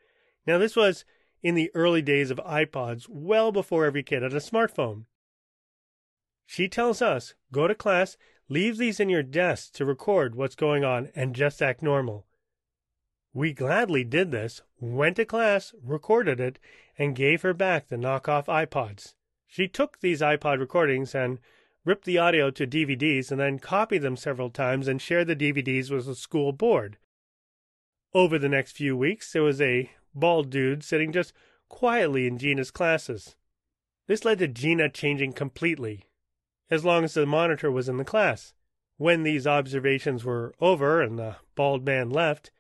Now, 0.48 0.58
this 0.58 0.75
was 0.75 1.06
in 1.44 1.56
the 1.56 1.72
early 1.75 2.01
days 2.01 2.32
of 2.32 2.38
iPods, 2.38 3.08
well 3.08 3.51
before 3.51 3.86
every 3.86 4.04
kid 4.04 4.24
had 4.24 4.34
a 4.34 4.38
smartphone. 4.38 5.06
She 6.46 6.68
tells 6.68 7.01
us, 7.01 7.36
go 7.51 7.68
to 7.68 7.75
class, 7.75 8.18
leave 8.50 8.78
these 8.78 9.00
in 9.00 9.10
your 9.10 9.24
desk 9.24 9.74
to 9.74 9.86
record 9.86 10.36
what's 10.36 10.56
going 10.56 10.84
on, 10.84 11.10
and 11.16 11.36
just 11.36 11.62
act 11.62 11.82
normal. 11.82 12.25
We 13.34 13.54
gladly 13.54 14.04
did 14.04 14.32
this, 14.32 14.62
went 14.80 15.16
to 15.16 15.25
class, 15.25 15.74
recorded 15.82 16.40
it, 16.40 16.60
and 16.98 17.16
gave 17.16 17.44
her 17.44 17.54
back 17.54 17.88
the 17.88 17.96
knockoff 17.96 18.46
iPods. 18.48 19.13
She 19.48 19.68
took 19.68 20.00
these 20.00 20.22
iPod 20.22 20.60
recordings 20.60 21.16
and 21.16 21.40
ripped 21.84 22.06
the 22.06 22.18
audio 22.18 22.52
to 22.52 22.68
DVDs 22.68 23.32
and 23.32 23.40
then 23.40 23.60
copied 23.60 24.02
them 24.02 24.16
several 24.16 24.50
times 24.50 24.88
and 24.88 25.02
shared 25.02 25.28
the 25.28 25.36
DVDs 25.36 25.90
with 25.90 26.06
the 26.06 26.16
school 26.16 26.52
board. 26.52 26.98
Over 28.14 28.38
the 28.38 28.50
next 28.50 28.74
few 28.74 28.96
weeks, 28.96 29.32
there 29.32 29.44
was 29.44 29.62
a 29.62 29.90
bald 30.14 30.50
dude 30.50 30.84
sitting 30.84 31.12
just 31.12 31.34
quietly 31.70 32.28
in 32.28 32.38
Gina's 32.38 32.72
classes. 32.72 33.36
This 34.08 34.26
led 34.26 34.40
to 34.40 34.48
Gina 34.48 34.90
changing 34.90 35.34
completely, 35.34 36.06
as 36.70 36.84
long 36.84 37.04
as 37.04 37.14
the 37.14 37.26
monitor 37.26 37.72
was 37.72 37.88
in 37.88 37.98
the 37.98 38.04
class. 38.04 38.54
When 38.98 39.24
these 39.24 39.48
observations 39.48 40.24
were 40.24 40.54
over 40.60 41.02
and 41.02 41.18
the 41.18 41.38
bald 41.56 41.86
man 41.86 42.10
left, 42.10 42.52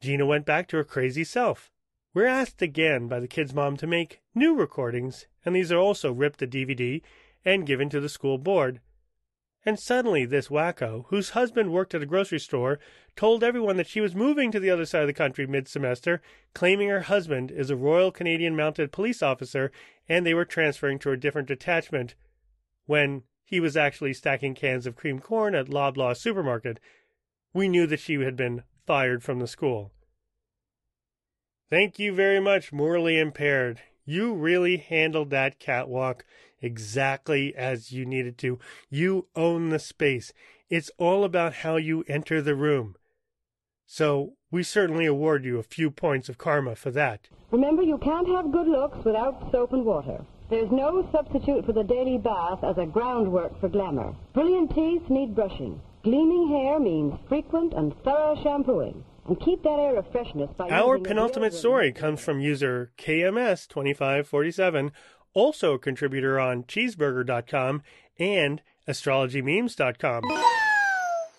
Gina 0.00 0.26
went 0.26 0.46
back 0.46 0.66
to 0.68 0.76
her 0.78 0.84
crazy 0.84 1.24
self. 1.24 1.70
We're 2.14 2.26
asked 2.26 2.62
again 2.62 3.06
by 3.06 3.20
the 3.20 3.28
kid's 3.28 3.54
mom 3.54 3.76
to 3.76 3.86
make 3.86 4.20
new 4.34 4.54
recordings, 4.54 5.26
and 5.44 5.54
these 5.54 5.70
are 5.70 5.78
also 5.78 6.12
ripped 6.12 6.40
to 6.40 6.46
DVD 6.46 7.02
and 7.48 7.66
given 7.66 7.88
to 7.88 7.98
the 7.98 8.10
school 8.10 8.36
board. 8.36 8.78
And 9.64 9.80
suddenly, 9.80 10.26
this 10.26 10.48
wacko, 10.48 11.06
whose 11.08 11.30
husband 11.30 11.72
worked 11.72 11.94
at 11.94 12.02
a 12.02 12.06
grocery 12.06 12.38
store, 12.38 12.78
told 13.16 13.42
everyone 13.42 13.78
that 13.78 13.88
she 13.88 14.02
was 14.02 14.14
moving 14.14 14.52
to 14.52 14.60
the 14.60 14.68
other 14.68 14.84
side 14.84 15.00
of 15.00 15.06
the 15.06 15.14
country 15.14 15.46
mid 15.46 15.66
semester, 15.66 16.20
claiming 16.54 16.90
her 16.90 17.00
husband 17.00 17.50
is 17.50 17.70
a 17.70 17.76
Royal 17.76 18.12
Canadian 18.12 18.54
Mounted 18.54 18.92
Police 18.92 19.22
officer 19.22 19.72
and 20.08 20.26
they 20.26 20.34
were 20.34 20.44
transferring 20.44 20.98
to 20.98 21.10
a 21.10 21.16
different 21.16 21.48
detachment, 21.48 22.14
when 22.84 23.22
he 23.44 23.60
was 23.60 23.78
actually 23.78 24.12
stacking 24.12 24.54
cans 24.54 24.86
of 24.86 24.94
cream 24.94 25.18
corn 25.18 25.54
at 25.54 25.68
Loblaw 25.68 26.16
Supermarket. 26.16 26.78
We 27.54 27.68
knew 27.68 27.86
that 27.86 28.00
she 28.00 28.14
had 28.14 28.36
been 28.36 28.62
fired 28.86 29.22
from 29.22 29.38
the 29.38 29.46
school. 29.46 29.90
Thank 31.70 31.98
you 31.98 32.14
very 32.14 32.40
much, 32.40 32.72
morally 32.72 33.18
impaired. 33.18 33.80
You 34.08 34.32
really 34.32 34.78
handled 34.78 35.28
that 35.30 35.58
catwalk 35.58 36.24
exactly 36.62 37.54
as 37.54 37.92
you 37.92 38.06
needed 38.06 38.38
to. 38.38 38.58
You 38.88 39.26
own 39.36 39.68
the 39.68 39.78
space. 39.78 40.32
It's 40.70 40.90
all 40.96 41.24
about 41.24 41.56
how 41.56 41.76
you 41.76 42.06
enter 42.08 42.40
the 42.40 42.54
room. 42.54 42.96
So 43.84 44.32
we 44.50 44.62
certainly 44.62 45.04
award 45.04 45.44
you 45.44 45.58
a 45.58 45.62
few 45.62 45.90
points 45.90 46.30
of 46.30 46.38
karma 46.38 46.74
for 46.74 46.90
that. 46.92 47.28
Remember, 47.50 47.82
you 47.82 47.98
can't 47.98 48.26
have 48.28 48.50
good 48.50 48.66
looks 48.66 49.04
without 49.04 49.52
soap 49.52 49.74
and 49.74 49.84
water. 49.84 50.24
There's 50.48 50.72
no 50.72 51.06
substitute 51.12 51.66
for 51.66 51.74
the 51.74 51.84
daily 51.84 52.16
bath 52.16 52.64
as 52.64 52.78
a 52.78 52.86
groundwork 52.86 53.60
for 53.60 53.68
glamour. 53.68 54.14
Brilliant 54.32 54.74
teeth 54.74 55.02
need 55.10 55.34
brushing. 55.34 55.82
Gleaming 56.02 56.48
hair 56.48 56.80
means 56.80 57.12
frequent 57.28 57.74
and 57.74 57.92
thorough 58.04 58.40
shampooing. 58.42 59.04
And 59.28 59.38
keep 59.38 59.62
that 59.62 59.78
air 59.78 59.96
of 59.96 60.10
freshness 60.10 60.50
by 60.56 60.70
Our 60.70 60.98
penultimate 60.98 61.52
story 61.52 61.92
comes 61.92 62.20
from 62.22 62.40
user 62.40 62.92
KMS2547, 62.96 64.90
also 65.34 65.74
a 65.74 65.78
contributor 65.78 66.40
on 66.40 66.64
cheezburger.com 66.64 67.82
and 68.18 68.62
astrologymemes.com. 68.88 70.22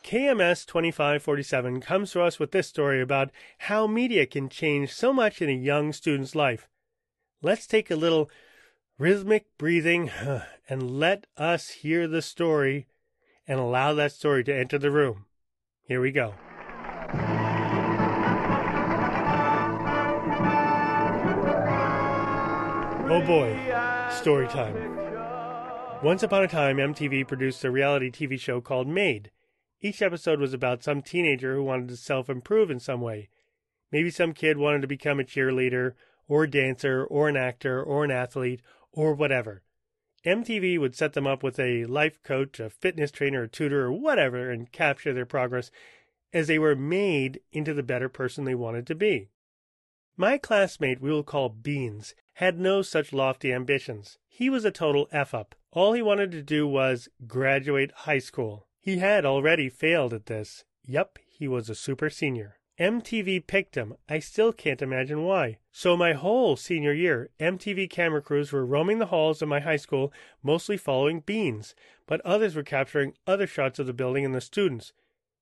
KMS2547 0.04 1.82
comes 1.82 2.12
to 2.12 2.22
us 2.22 2.40
with 2.40 2.52
this 2.52 2.68
story 2.68 3.02
about 3.02 3.32
how 3.58 3.88
media 3.88 4.28
can 4.28 4.50
change 4.50 4.94
so 4.94 5.12
much 5.12 5.42
in 5.42 5.50
a 5.50 5.54
young 5.54 5.92
student's 5.92 6.36
life. 6.36 6.68
Let's 7.42 7.66
take 7.66 7.90
a 7.90 7.96
little 7.96 8.30
rhythmic 9.00 9.48
breathing 9.58 10.12
and 10.70 11.00
let 11.00 11.26
us 11.38 11.70
hear 11.70 12.08
the 12.08 12.22
story 12.22 12.86
and 13.48 13.60
allow 13.60 13.96
that 13.96 14.12
story 14.12 14.44
to 14.44 14.56
enter 14.56 14.78
the 14.78 14.92
room. 14.92 15.26
Here 15.82 16.00
we 16.00 16.12
go. 16.12 16.36
Oh 23.12 23.26
boy, 23.26 23.58
story 24.12 24.48
time. 24.48 24.96
Once 26.04 26.22
upon 26.22 26.44
a 26.44 26.48
time, 26.48 26.78
MTV 26.78 27.28
produced 27.28 27.64
a 27.64 27.72
reality 27.72 28.12
TV 28.12 28.40
show 28.40 28.62
called 28.62 28.88
Made. 28.88 29.32
Each 29.82 30.04
episode 30.04 30.40
was 30.40 30.54
about 30.54 30.84
some 30.84 31.02
teenager 31.02 31.56
who 31.56 31.64
wanted 31.64 31.90
to 31.90 31.98
self 31.98 32.30
improve 32.30 32.70
in 32.70 32.80
some 32.80 33.02
way. 33.02 33.30
Maybe 33.92 34.12
some 34.12 34.34
kid 34.34 34.60
wanted 34.60 34.82
to 34.82 34.88
become 34.88 35.20
a 35.20 35.24
cheerleader, 35.24 35.96
or 36.28 36.44
a 36.44 36.50
dancer, 36.52 37.04
or 37.04 37.28
an 37.28 37.36
actor, 37.36 37.82
or 37.82 38.06
an 38.06 38.12
athlete, 38.12 38.62
or 38.92 39.16
whatever. 39.16 39.64
MTV 40.24 40.80
would 40.80 40.96
set 40.96 41.14
them 41.14 41.26
up 41.26 41.42
with 41.42 41.60
a 41.60 41.86
life 41.86 42.22
coach, 42.22 42.60
a 42.60 42.70
fitness 42.70 43.10
trainer, 43.10 43.42
a 43.42 43.50
tutor, 43.50 43.86
or 43.86 43.92
whatever, 43.92 44.52
and 44.52 44.72
capture 44.72 45.16
their 45.16 45.26
progress 45.26 45.72
as 46.32 46.46
they 46.46 46.60
were 46.60 46.76
made 46.76 47.40
into 47.52 47.74
the 47.74 47.82
better 47.82 48.08
person 48.08 48.44
they 48.44 48.54
wanted 48.54 48.86
to 48.86 48.94
be. 48.94 49.30
My 50.20 50.38
classmate, 50.38 51.00
we 51.00 51.12
will 51.12 51.24
call 51.24 51.48
Beans, 51.48 52.14
had 52.34 52.60
no 52.60 52.82
such 52.82 53.14
lofty 53.14 53.54
ambitions. 53.54 54.18
He 54.28 54.50
was 54.50 54.66
a 54.66 54.70
total 54.70 55.08
F 55.14 55.34
up. 55.34 55.56
All 55.72 55.94
he 55.94 56.02
wanted 56.02 56.30
to 56.34 56.42
do 56.42 56.68
was 56.68 57.08
graduate 57.26 57.94
high 58.00 58.20
school. 58.20 58.68
He 58.82 58.98
had 58.98 59.24
already 59.24 59.70
failed 59.70 60.14
at 60.14 60.26
this. 60.26 60.66
Yup, 60.86 61.20
he 61.26 61.48
was 61.48 61.70
a 61.70 61.74
super 61.74 62.10
senior. 62.10 62.58
MTV 62.78 63.48
picked 63.48 63.76
him. 63.76 63.96
I 64.10 64.20
still 64.20 64.52
can't 64.52 64.82
imagine 64.82 65.24
why. 65.24 65.60
So 65.72 65.96
my 65.96 66.12
whole 66.12 66.58
senior 66.58 66.92
year, 66.92 67.30
MTV 67.40 67.90
camera 67.90 68.22
crews 68.22 68.52
were 68.52 68.66
roaming 68.66 69.00
the 69.00 69.06
halls 69.06 69.42
of 69.42 69.48
my 69.48 69.62
high 69.62 69.78
school, 69.78 70.12
mostly 70.44 70.76
following 70.76 71.22
Beans, 71.22 71.76
but 72.08 72.20
others 72.26 72.58
were 72.58 72.64
capturing 72.64 73.14
other 73.26 73.48
shots 73.48 73.80
of 73.80 73.88
the 73.88 73.94
building 73.94 74.26
and 74.26 74.36
the 74.36 74.42
students. 74.42 74.92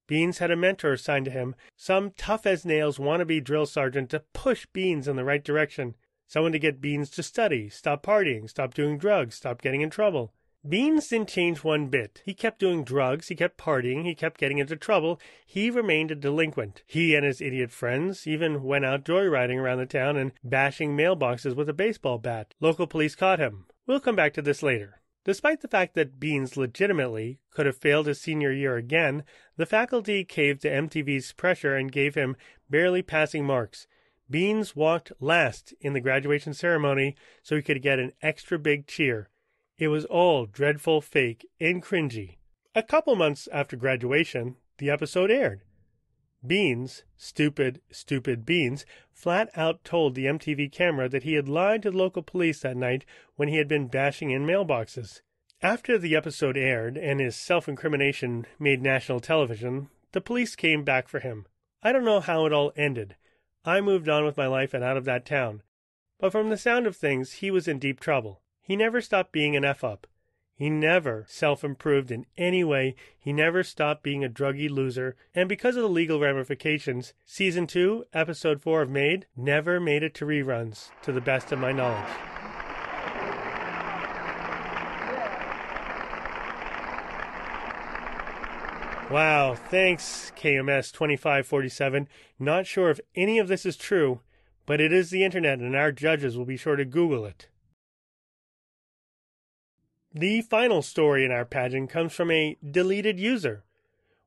Beans 0.07 0.37
had 0.37 0.51
a 0.51 0.55
mentor 0.55 0.93
assigned 0.93 1.25
to 1.25 1.31
him, 1.31 1.53
some 1.75 2.11
tough 2.17 2.45
as 2.45 2.65
nails 2.65 2.97
wannabe 2.97 3.43
drill 3.43 3.65
sergeant 3.65 4.09
to 4.11 4.23
push 4.33 4.65
Beans 4.71 5.07
in 5.07 5.17
the 5.17 5.25
right 5.25 5.43
direction, 5.43 5.95
someone 6.27 6.53
to 6.53 6.59
get 6.59 6.81
Beans 6.81 7.09
to 7.11 7.23
study, 7.23 7.69
stop 7.69 8.03
partying, 8.03 8.49
stop 8.49 8.73
doing 8.73 8.97
drugs, 8.97 9.35
stop 9.35 9.61
getting 9.61 9.81
in 9.81 9.89
trouble. 9.89 10.33
Beans 10.67 11.07
didn't 11.07 11.29
change 11.29 11.63
one 11.63 11.87
bit. 11.87 12.21
He 12.25 12.33
kept 12.33 12.59
doing 12.59 12.83
drugs, 12.83 13.27
he 13.27 13.35
kept 13.35 13.57
partying, 13.57 14.03
he 14.03 14.15
kept 14.15 14.39
getting 14.39 14.57
into 14.57 14.75
trouble. 14.75 15.19
He 15.45 15.69
remained 15.69 16.11
a 16.11 16.15
delinquent. 16.15 16.83
He 16.85 17.15
and 17.15 17.25
his 17.25 17.39
idiot 17.39 17.71
friends 17.71 18.27
even 18.27 18.63
went 18.63 18.83
out 18.83 19.05
joyriding 19.05 19.57
around 19.57 19.77
the 19.77 19.85
town 19.85 20.17
and 20.17 20.33
bashing 20.43 20.97
mailboxes 20.97 21.55
with 21.55 21.69
a 21.69 21.73
baseball 21.73 22.17
bat. 22.17 22.53
Local 22.59 22.87
police 22.87 23.15
caught 23.15 23.39
him. 23.39 23.67
We'll 23.85 24.01
come 24.01 24.15
back 24.15 24.33
to 24.33 24.41
this 24.41 24.61
later. 24.61 24.99
Despite 25.27 25.59
the 25.59 25.67
fact 25.67 25.93
that 25.95 26.21
Beans 26.21 26.55
legitimately 26.55 27.41
could 27.51 27.65
have 27.65 27.75
failed 27.75 28.07
his 28.07 28.21
senior 28.21 28.53
year 28.53 28.77
again, 28.77 29.25
the 29.57 29.65
faculty 29.65 30.23
caved 30.23 30.61
to 30.61 30.69
MTV's 30.69 31.33
pressure 31.33 31.75
and 31.75 31.91
gave 31.91 32.15
him 32.15 32.37
barely 32.69 33.01
passing 33.01 33.43
marks. 33.43 33.87
Beans 34.29 34.73
walked 34.73 35.11
last 35.19 35.73
in 35.81 35.91
the 35.91 35.99
graduation 35.99 36.53
ceremony 36.53 37.17
so 37.43 37.57
he 37.57 37.61
could 37.61 37.81
get 37.81 37.99
an 37.99 38.13
extra 38.21 38.57
big 38.57 38.87
cheer. 38.87 39.27
It 39.77 39.89
was 39.89 40.05
all 40.05 40.45
dreadful, 40.45 41.01
fake, 41.01 41.45
and 41.59 41.83
cringy. 41.83 42.37
A 42.73 42.81
couple 42.81 43.17
months 43.17 43.49
after 43.51 43.75
graduation, 43.75 44.55
the 44.77 44.89
episode 44.89 45.29
aired. 45.29 45.61
Beans, 46.47 47.03
stupid, 47.15 47.81
stupid 47.91 48.45
Beans, 48.45 48.85
flat 49.11 49.49
out 49.55 49.83
told 49.83 50.15
the 50.15 50.25
MTV 50.25 50.71
camera 50.71 51.09
that 51.09 51.23
he 51.23 51.33
had 51.33 51.49
lied 51.49 51.83
to 51.83 51.91
the 51.91 51.97
local 51.97 52.23
police 52.23 52.61
that 52.61 52.77
night 52.77 53.05
when 53.35 53.49
he 53.49 53.57
had 53.57 53.67
been 53.67 53.87
bashing 53.87 54.31
in 54.31 54.45
mailboxes. 54.45 55.21
After 55.61 55.97
the 55.97 56.15
episode 56.15 56.55
aired 56.55 56.97
and 56.97 57.19
his 57.19 57.35
self 57.35 57.67
incrimination 57.67 58.45
made 58.59 58.81
national 58.81 59.19
television, 59.19 59.89
the 60.11 60.21
police 60.21 60.55
came 60.55 60.83
back 60.83 61.07
for 61.07 61.19
him. 61.19 61.47
I 61.83 61.91
don't 61.91 62.05
know 62.05 62.19
how 62.19 62.45
it 62.45 62.53
all 62.53 62.71
ended. 62.75 63.15
I 63.65 63.81
moved 63.81 64.07
on 64.07 64.23
with 64.23 64.37
my 64.37 64.47
life 64.47 64.73
and 64.73 64.83
out 64.83 64.97
of 64.97 65.05
that 65.05 65.25
town. 65.25 65.63
But 66.19 66.31
from 66.31 66.49
the 66.49 66.57
sound 66.57 66.87
of 66.87 66.95
things, 66.95 67.33
he 67.33 67.51
was 67.51 67.67
in 67.67 67.79
deep 67.79 67.99
trouble. 67.99 68.41
He 68.61 68.75
never 68.75 69.01
stopped 69.01 69.31
being 69.31 69.55
an 69.55 69.65
F 69.65 69.83
up. 69.83 70.07
He 70.57 70.71
never 70.71 71.23
self 71.27 71.63
improved 71.63 72.09
in 72.09 72.25
any 72.35 72.63
way. 72.63 72.95
He 73.19 73.31
never 73.31 73.61
stopped 73.61 74.01
being 74.01 74.23
a 74.23 74.29
druggy 74.29 74.71
loser. 74.71 75.15
And 75.35 75.47
because 75.47 75.75
of 75.75 75.83
the 75.83 75.89
legal 75.89 76.19
ramifications, 76.19 77.13
season 77.27 77.67
2, 77.67 78.05
episode 78.11 78.59
4 78.59 78.81
of 78.81 78.89
Made 78.89 79.27
never 79.35 79.79
made 79.79 80.01
it 80.01 80.15
to 80.15 80.25
reruns, 80.25 80.89
to 81.03 81.11
the 81.11 81.21
best 81.21 81.51
of 81.51 81.59
my 81.59 81.71
knowledge. 81.71 82.09
Wow, 89.11 89.53
thanks, 89.53 90.31
KMS 90.35 90.91
2547. 90.91 92.09
Not 92.39 92.65
sure 92.65 92.89
if 92.89 92.99
any 93.15 93.37
of 93.37 93.47
this 93.47 93.63
is 93.63 93.77
true, 93.77 94.21
but 94.65 94.81
it 94.81 94.91
is 94.91 95.11
the 95.11 95.23
internet 95.23 95.59
and 95.59 95.75
our 95.75 95.91
judges 95.91 96.35
will 96.35 96.45
be 96.45 96.57
sure 96.57 96.75
to 96.75 96.83
Google 96.83 97.25
it. 97.25 97.47
The 100.13 100.41
final 100.41 100.81
story 100.81 101.25
in 101.25 101.31
our 101.31 101.45
pageant 101.45 101.89
comes 101.89 102.13
from 102.13 102.31
a 102.31 102.57
deleted 102.63 103.19
user. 103.19 103.63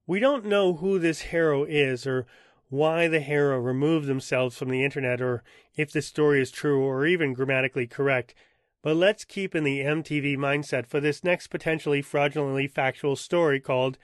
We 0.06 0.20
don't 0.20 0.44
know 0.44 0.74
who 0.74 0.98
this 0.98 1.20
hero 1.22 1.64
is 1.64 2.06
or 2.06 2.26
why 2.68 3.08
the 3.08 3.20
hero 3.20 3.58
removed 3.58 4.06
themselves 4.06 4.56
from 4.56 4.68
the 4.68 4.84
internet 4.84 5.20
or 5.20 5.42
if 5.76 5.90
this 5.90 6.06
story 6.06 6.40
is 6.40 6.50
true 6.50 6.82
or 6.82 7.06
even 7.06 7.32
grammatically 7.32 7.86
correct, 7.86 8.34
but 8.82 8.96
let's 8.96 9.24
keep 9.24 9.54
in 9.54 9.64
the 9.64 9.80
MTV 9.80 10.36
mindset 10.36 10.86
for 10.86 11.00
this 11.00 11.24
next 11.24 11.48
potentially 11.48 12.02
fraudulently 12.02 12.68
factual 12.68 13.16
story 13.16 13.58
called 13.58 13.98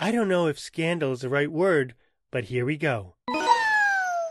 I 0.00 0.10
don't 0.10 0.28
know 0.28 0.48
if 0.48 0.58
scandal 0.58 1.12
is 1.12 1.20
the 1.20 1.28
right 1.28 1.50
word, 1.50 1.94
but 2.32 2.44
here 2.44 2.64
we 2.64 2.76
go. 2.76 3.14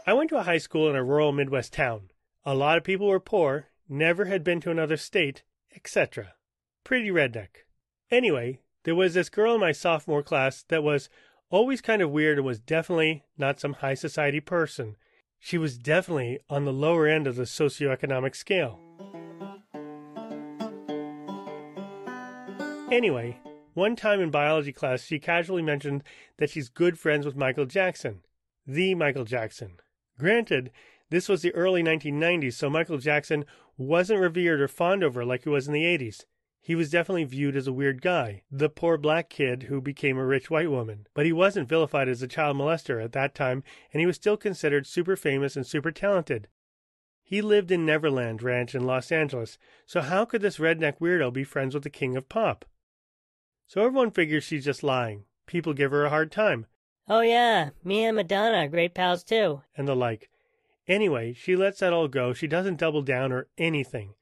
I 0.06 0.14
went 0.14 0.30
to 0.32 0.38
a 0.38 0.44
high 0.44 0.58
school 0.58 0.90
in 0.90 0.96
a 0.96 1.04
rural 1.04 1.32
Midwest 1.32 1.72
town. 1.72 2.10
A 2.46 2.54
lot 2.54 2.78
of 2.78 2.84
people 2.84 3.08
were 3.08 3.22
poor, 3.22 3.70
never 3.88 4.26
had 4.26 4.44
been 4.44 4.60
to 4.62 4.72
another 4.72 4.98
state, 4.98 5.44
etc. 5.74 6.34
Pretty 6.84 7.10
redneck. 7.10 7.66
Anyway, 8.12 8.60
there 8.84 8.96
was 8.96 9.14
this 9.14 9.30
girl 9.30 9.56
in 9.56 9.62
my 9.62 9.72
sophomore 9.72 10.24
class 10.24 10.64
that 10.68 10.84
was 10.84 11.10
always 11.50 11.82
kind 11.82 12.02
of 12.02 12.12
weird 12.12 12.38
and 12.38 12.46
was 12.46 12.60
definitely 12.60 13.24
not 13.38 13.60
some 13.60 13.74
high 13.74 13.94
society 13.94 14.40
person. 14.40 14.98
She 15.40 15.58
was 15.58 15.78
definitely 15.78 16.40
on 16.50 16.66
the 16.66 16.74
lower 16.74 17.08
end 17.08 17.28
of 17.28 17.36
the 17.36 17.44
socioeconomic 17.44 18.36
scale. 18.36 18.80
Anyway, 22.92 23.40
one 23.74 23.96
time 23.96 24.20
in 24.20 24.30
biology 24.30 24.72
class, 24.72 25.04
she 25.04 25.20
casually 25.20 25.62
mentioned 25.62 26.04
that 26.38 26.50
she's 26.50 26.70
good 26.70 27.00
friends 27.00 27.26
with 27.26 27.36
Michael 27.36 27.66
Jackson. 27.66 28.22
The 28.68 28.94
Michael 28.94 29.26
Jackson. 29.26 29.78
Granted, 30.20 30.70
this 31.10 31.28
was 31.28 31.42
the 31.42 31.56
early 31.56 31.82
1990s, 31.82 32.54
so 32.54 32.70
Michael 32.70 32.98
Jackson 32.98 33.46
wasn't 33.78 34.20
revered 34.20 34.62
or 34.62 34.68
fond 34.68 35.02
of 35.02 35.16
her 35.16 35.26
like 35.26 35.44
he 35.44 35.50
was 35.50 35.68
in 35.68 35.74
the 35.74 35.84
80s. 35.84 36.26
He 36.66 36.76
was 36.76 36.90
definitely 36.90 37.26
viewed 37.26 37.58
as 37.58 37.68
a 37.68 37.74
weird 37.74 38.02
guy, 38.02 38.44
the 38.50 38.70
poor 38.70 38.98
black 38.98 39.30
kid 39.30 39.64
who 39.64 39.82
became 39.82 40.18
a 40.18 40.26
rich 40.26 40.50
white 40.50 40.72
woman. 40.72 41.08
But 41.14 41.26
he 41.26 41.34
wasn't 41.34 41.68
vilified 41.68 42.08
as 42.08 42.22
a 42.22 42.28
child 42.28 42.56
molester 42.56 43.04
at 43.04 43.12
that 43.12 43.36
time, 43.36 43.64
and 43.92 44.00
he 44.00 44.06
was 44.06 44.16
still 44.16 44.38
considered 44.38 44.88
super 44.88 45.18
famous 45.18 45.58
and 45.58 45.68
super 45.68 45.92
talented. 45.92 46.48
He 47.22 47.42
lived 47.42 47.70
in 47.70 47.86
Neverland 47.86 48.42
Ranch 48.42 48.74
in 48.74 48.86
Los 48.86 49.12
Angeles, 49.12 49.58
so 49.86 50.00
how 50.00 50.24
could 50.24 50.42
this 50.42 50.58
redneck 50.58 51.00
weirdo 51.00 51.34
be 51.34 51.44
friends 51.44 51.74
with 51.74 51.84
the 51.84 51.90
king 51.90 52.16
of 52.16 52.30
pop? 52.30 52.64
So 53.68 53.84
everyone 53.86 54.12
figures 54.12 54.46
she's 54.46 54.64
just 54.64 54.84
lying. 54.84 55.26
People 55.46 55.74
give 55.74 55.92
her 55.92 56.06
a 56.06 56.10
hard 56.10 56.32
time, 56.32 56.66
Oh, 57.10 57.20
yeah, 57.20 57.72
me 57.84 58.06
and 58.06 58.16
Madonna 58.16 58.60
are 58.60 58.68
great 58.70 58.94
pals 58.94 59.26
too. 59.26 59.62
and 59.76 59.86
the 59.86 59.96
like. 59.96 60.30
Anyway, 60.88 61.34
she 61.34 61.58
lets 61.58 61.80
that 61.80 61.92
all 61.92 62.08
go. 62.08 62.32
She 62.32 62.48
doesn't 62.48 62.80
double 62.80 63.02
down 63.02 63.34
or 63.34 63.48
anything. 63.58 64.14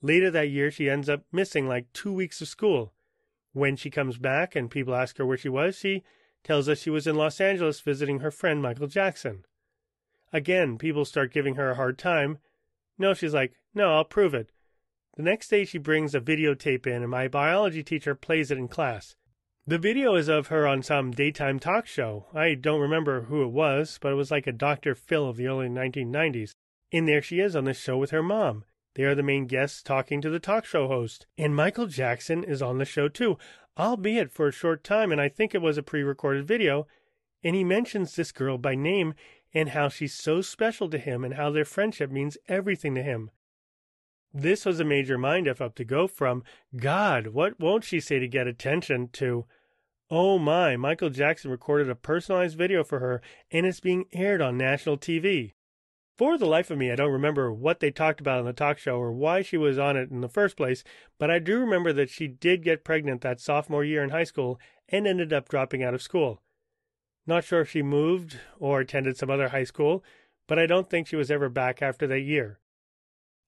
Later 0.00 0.30
that 0.30 0.50
year, 0.50 0.70
she 0.70 0.88
ends 0.88 1.08
up 1.08 1.24
missing 1.32 1.66
like 1.66 1.92
two 1.92 2.12
weeks 2.12 2.40
of 2.40 2.48
school. 2.48 2.92
When 3.52 3.76
she 3.76 3.90
comes 3.90 4.18
back 4.18 4.54
and 4.54 4.70
people 4.70 4.94
ask 4.94 5.18
her 5.18 5.26
where 5.26 5.36
she 5.36 5.48
was, 5.48 5.76
she 5.76 6.04
tells 6.44 6.68
us 6.68 6.78
she 6.78 6.90
was 6.90 7.06
in 7.06 7.16
Los 7.16 7.40
Angeles 7.40 7.80
visiting 7.80 8.20
her 8.20 8.30
friend 8.30 8.62
Michael 8.62 8.86
Jackson. 8.86 9.44
Again, 10.32 10.78
people 10.78 11.04
start 11.04 11.32
giving 11.32 11.56
her 11.56 11.70
a 11.70 11.76
hard 11.76 11.98
time. 11.98 12.38
No, 12.98 13.14
she's 13.14 13.34
like, 13.34 13.54
no, 13.74 13.94
I'll 13.94 14.04
prove 14.04 14.34
it. 14.34 14.50
The 15.16 15.22
next 15.22 15.48
day, 15.48 15.64
she 15.64 15.78
brings 15.78 16.14
a 16.14 16.20
videotape 16.20 16.86
in, 16.86 17.02
and 17.02 17.10
my 17.10 17.26
biology 17.26 17.82
teacher 17.82 18.14
plays 18.14 18.50
it 18.50 18.58
in 18.58 18.68
class. 18.68 19.16
The 19.66 19.78
video 19.78 20.14
is 20.14 20.28
of 20.28 20.46
her 20.46 20.66
on 20.66 20.82
some 20.82 21.10
daytime 21.10 21.58
talk 21.58 21.86
show. 21.86 22.26
I 22.32 22.54
don't 22.54 22.80
remember 22.80 23.22
who 23.22 23.42
it 23.42 23.50
was, 23.50 23.98
but 24.00 24.12
it 24.12 24.16
was 24.16 24.30
like 24.30 24.46
a 24.46 24.52
Dr. 24.52 24.94
Phil 24.94 25.28
of 25.28 25.36
the 25.36 25.46
early 25.46 25.68
1990s. 25.68 26.52
And 26.92 27.08
there 27.08 27.20
she 27.20 27.40
is 27.40 27.56
on 27.56 27.64
the 27.64 27.74
show 27.74 27.98
with 27.98 28.10
her 28.10 28.22
mom. 28.22 28.64
They 28.98 29.04
are 29.04 29.14
the 29.14 29.22
main 29.22 29.46
guests 29.46 29.80
talking 29.80 30.20
to 30.22 30.28
the 30.28 30.40
talk 30.40 30.64
show 30.64 30.88
host. 30.88 31.28
And 31.38 31.54
Michael 31.54 31.86
Jackson 31.86 32.42
is 32.42 32.60
on 32.60 32.78
the 32.78 32.84
show 32.84 33.06
too, 33.06 33.38
albeit 33.78 34.32
for 34.32 34.48
a 34.48 34.52
short 34.52 34.82
time, 34.82 35.12
and 35.12 35.20
I 35.20 35.28
think 35.28 35.54
it 35.54 35.62
was 35.62 35.78
a 35.78 35.84
pre 35.84 36.02
recorded 36.02 36.48
video. 36.48 36.88
And 37.44 37.54
he 37.54 37.62
mentions 37.62 38.16
this 38.16 38.32
girl 38.32 38.58
by 38.58 38.74
name 38.74 39.14
and 39.54 39.68
how 39.68 39.88
she's 39.88 40.14
so 40.14 40.40
special 40.40 40.90
to 40.90 40.98
him 40.98 41.22
and 41.22 41.34
how 41.34 41.52
their 41.52 41.64
friendship 41.64 42.10
means 42.10 42.38
everything 42.48 42.96
to 42.96 43.02
him. 43.04 43.30
This 44.34 44.66
was 44.66 44.80
a 44.80 44.84
major 44.84 45.16
mind 45.16 45.46
F 45.46 45.60
up 45.60 45.76
to 45.76 45.84
go 45.84 46.08
from, 46.08 46.42
God, 46.76 47.28
what 47.28 47.60
won't 47.60 47.84
she 47.84 48.00
say 48.00 48.18
to 48.18 48.26
get 48.26 48.48
attention, 48.48 49.10
to, 49.12 49.46
Oh 50.10 50.40
my, 50.40 50.76
Michael 50.76 51.10
Jackson 51.10 51.52
recorded 51.52 51.88
a 51.88 51.94
personalized 51.94 52.58
video 52.58 52.82
for 52.82 52.98
her 52.98 53.22
and 53.52 53.64
it's 53.64 53.78
being 53.78 54.06
aired 54.12 54.42
on 54.42 54.58
national 54.58 54.98
TV. 54.98 55.52
For 56.18 56.36
the 56.36 56.46
life 56.46 56.68
of 56.72 56.78
me, 56.78 56.90
I 56.90 56.96
don't 56.96 57.12
remember 57.12 57.52
what 57.52 57.78
they 57.78 57.92
talked 57.92 58.18
about 58.18 58.40
on 58.40 58.44
the 58.44 58.52
talk 58.52 58.78
show 58.78 58.98
or 58.98 59.12
why 59.12 59.40
she 59.40 59.56
was 59.56 59.78
on 59.78 59.96
it 59.96 60.10
in 60.10 60.20
the 60.20 60.28
first 60.28 60.56
place, 60.56 60.82
but 61.16 61.30
I 61.30 61.38
do 61.38 61.60
remember 61.60 61.92
that 61.92 62.10
she 62.10 62.26
did 62.26 62.64
get 62.64 62.82
pregnant 62.82 63.20
that 63.20 63.40
sophomore 63.40 63.84
year 63.84 64.02
in 64.02 64.10
high 64.10 64.24
school 64.24 64.58
and 64.88 65.06
ended 65.06 65.32
up 65.32 65.48
dropping 65.48 65.84
out 65.84 65.94
of 65.94 66.02
school. 66.02 66.42
Not 67.24 67.44
sure 67.44 67.60
if 67.60 67.70
she 67.70 67.82
moved 67.82 68.40
or 68.58 68.80
attended 68.80 69.16
some 69.16 69.30
other 69.30 69.50
high 69.50 69.62
school, 69.62 70.02
but 70.48 70.58
I 70.58 70.66
don't 70.66 70.90
think 70.90 71.06
she 71.06 71.14
was 71.14 71.30
ever 71.30 71.48
back 71.48 71.82
after 71.82 72.08
that 72.08 72.22
year. 72.22 72.58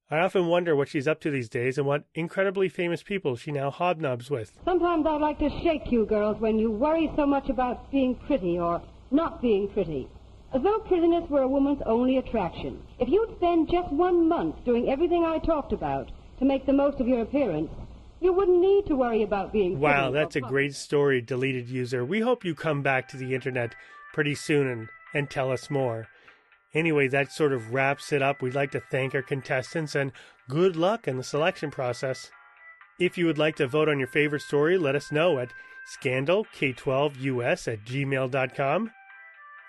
I 0.09 0.19
often 0.19 0.47
wonder 0.47 0.77
what 0.77 0.89
she's 0.89 1.09
up 1.09 1.21
to 1.23 1.31
these 1.33 1.49
days 1.49 1.77
and 1.77 1.89
what 1.89 2.05
incredibly 2.15 2.69
famous 2.69 3.03
people 3.03 3.35
she 3.35 3.51
now 3.51 3.73
hobnobs 3.73 4.31
with. 4.31 4.57
Sometimes 4.65 5.05
I'd 5.09 5.21
like 5.21 5.41
to 5.41 5.51
shake 5.65 5.91
you 5.91 6.07
girls 6.07 6.41
when 6.41 6.57
you 6.61 6.71
worry 6.71 7.11
so 7.17 7.27
much 7.27 7.49
about 7.49 7.91
being 7.91 8.15
pretty 8.15 8.61
or 8.61 8.81
not 9.11 9.43
being 9.43 9.67
pretty. 9.67 10.09
As 10.53 10.63
though 10.63 10.81
prettiness 10.81 11.31
were 11.31 11.43
a 11.43 11.49
woman's 11.49 11.83
only 11.87 12.17
attraction. 12.19 12.83
If 12.99 13.09
you'd 13.09 13.37
spend 13.37 13.71
just 13.71 13.93
one 13.93 14.29
month 14.29 14.65
doing 14.65 14.89
everything 14.89 15.25
I 15.25 15.39
talked 15.39 15.73
about 15.73 16.11
to 16.41 16.45
make 16.45 16.67
the 16.67 16.73
most 16.73 17.01
of 17.01 17.07
your 17.07 17.23
appearance, 17.23 17.71
you 18.21 18.33
wouldn't 18.33 18.61
need 18.61 18.87
to 18.87 18.97
worry 18.97 19.23
about 19.23 19.53
being. 19.53 19.79
Wow, 19.79 20.11
that's 20.11 20.37
a 20.37 20.41
great 20.41 20.75
story, 20.75 21.21
deleted 21.21 21.69
user. 21.69 22.05
We 22.05 22.21
hope 22.21 22.45
you 22.45 22.55
come 22.55 22.83
back 22.83 23.09
to 23.09 23.17
the 23.17 23.35
internet 23.35 23.75
pretty 24.13 24.35
soon 24.35 24.67
and, 24.67 24.89
and 25.15 25.31
tell 25.31 25.53
us 25.53 25.71
more. 25.71 26.09
Anyway, 26.75 27.09
that 27.09 27.33
sort 27.33 27.53
of 27.53 27.73
wraps 27.73 28.13
it 28.13 28.21
up. 28.21 28.43
We'd 28.43 28.55
like 28.55 28.73
to 28.73 28.81
thank 28.81 29.15
our 29.15 29.23
contestants 29.23 29.95
and 29.95 30.13
good 30.49 30.77
luck 30.77 31.07
in 31.07 31.17
the 31.17 31.25
selection 31.25 31.71
process. 31.71 32.31
If 32.99 33.17
you 33.17 33.27
would 33.27 33.39
like 33.39 33.57
to 33.57 33.67
vote 33.67 33.89
on 33.89 33.99
your 33.99 34.09
favorite 34.09 34.43
story, 34.43 34.77
let 34.77 34.95
us 34.97 35.11
know 35.13 35.39
at 35.39 35.53
scandalk12us 35.97 37.73
at 37.73 37.85
gmail.com. 37.85 38.91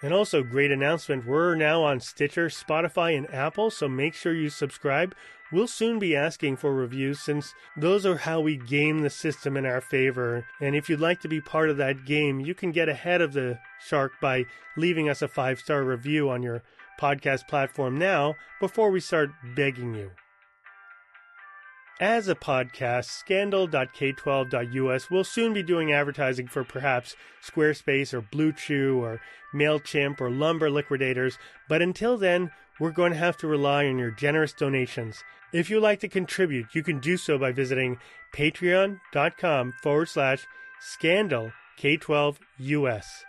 And 0.02 0.14
also, 0.14 0.42
great 0.42 0.72
announcement 0.72 1.28
we're 1.28 1.54
now 1.56 1.84
on 1.84 2.00
Stitcher, 2.00 2.48
Spotify, 2.48 3.16
and 3.16 3.32
Apple, 3.34 3.70
so 3.70 3.88
make 3.88 4.16
sure 4.16 4.34
you 4.34 4.50
subscribe. 4.50 5.14
We'll 5.52 5.68
soon 5.68 6.00
be 6.00 6.16
asking 6.16 6.58
for 6.58 6.74
reviews 6.74 7.20
since 7.20 7.54
those 7.76 8.06
are 8.06 8.18
how 8.18 8.40
we 8.40 8.56
game 8.56 9.00
the 9.00 9.10
system 9.10 9.58
in 9.58 9.66
our 9.66 9.82
favor. 9.82 10.46
And 10.62 10.76
if 10.76 10.90
you'd 10.90 11.02
like 11.02 11.20
to 11.22 11.28
be 11.28 11.42
part 11.42 11.70
of 11.70 11.78
that 11.78 12.06
game, 12.06 12.40
you 12.40 12.56
can 12.56 12.72
get 12.72 12.88
ahead 12.88 13.22
of 13.22 13.34
the 13.34 13.60
shark 13.86 14.14
by 14.22 14.46
leaving 14.78 15.10
us 15.10 15.22
a 15.22 15.28
five 15.28 15.60
star 15.60 15.84
review 15.84 16.30
on 16.30 16.42
your 16.42 16.64
podcast 17.00 17.48
platform 17.48 17.98
now 17.98 18.36
before 18.60 18.92
we 18.92 19.02
start 19.02 19.32
begging 19.56 19.94
you. 19.94 20.12
As 22.02 22.28
a 22.28 22.34
podcast, 22.34 23.06
scandal.k12.us 23.06 25.12
will 25.12 25.24
soon 25.24 25.54
be 25.54 25.62
doing 25.62 25.94
advertising 25.94 26.48
for 26.48 26.64
perhaps 26.64 27.16
Squarespace 27.46 28.12
or 28.12 28.24
BlueChew 28.24 28.98
or 28.98 29.22
MailChimp 29.54 30.20
or 30.20 30.32
Lumber 30.32 30.72
Liquidators, 30.72 31.38
but 31.70 31.84
until 31.84 32.18
then, 32.18 32.50
we're 32.80 32.90
going 32.90 33.12
to 33.12 33.20
have 33.20 33.38
to 33.38 33.48
rely 33.48 33.86
on 33.86 34.00
your 34.00 34.10
generous 34.10 34.52
donations. 34.52 35.24
If 35.54 35.70
you'd 35.70 35.82
like 35.82 36.00
to 36.00 36.08
contribute, 36.08 36.74
you 36.74 36.82
can 36.82 37.00
do 37.00 37.18
so 37.18 37.38
by 37.38 37.52
visiting 37.52 38.00
patreon.com 38.34 39.74
forward 39.84 40.10
slash 40.10 40.48
scandal 40.80 41.52
K12US. 41.80 43.26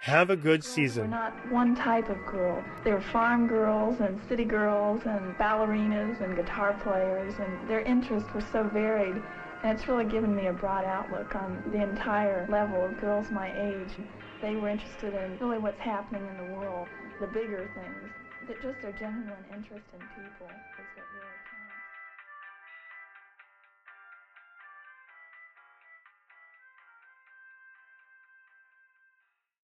Have 0.00 0.30
a 0.30 0.36
good 0.36 0.64
season. 0.64 1.10
We're 1.10 1.16
not 1.16 1.52
one 1.52 1.74
type 1.74 2.08
of 2.08 2.24
girl. 2.24 2.64
There 2.84 2.94
were 2.94 3.00
farm 3.00 3.46
girls 3.48 4.00
and 4.00 4.20
city 4.28 4.44
girls 4.44 5.02
and 5.04 5.34
ballerinas 5.36 6.20
and 6.20 6.36
guitar 6.36 6.78
players, 6.82 7.34
and 7.38 7.68
their 7.68 7.80
interests 7.80 8.32
were 8.32 8.44
so 8.52 8.62
varied. 8.64 9.20
And 9.62 9.76
it's 9.76 9.88
really 9.88 10.04
given 10.04 10.34
me 10.36 10.46
a 10.46 10.52
broad 10.52 10.84
outlook 10.84 11.34
on 11.34 11.62
the 11.72 11.82
entire 11.82 12.46
level 12.48 12.84
of 12.84 13.00
girls 13.00 13.30
my 13.30 13.50
age. 13.60 13.90
They 14.40 14.54
were 14.54 14.68
interested 14.68 15.14
in 15.14 15.36
really 15.40 15.58
what's 15.58 15.80
happening 15.80 16.26
in 16.28 16.46
the 16.46 16.54
world, 16.54 16.86
the 17.20 17.26
bigger 17.26 17.68
things. 17.74 18.12
That 18.46 18.62
just 18.62 18.80
their 18.80 18.92
genuine 18.92 19.44
interest 19.52 19.84
in 19.92 20.00
people 20.14 20.48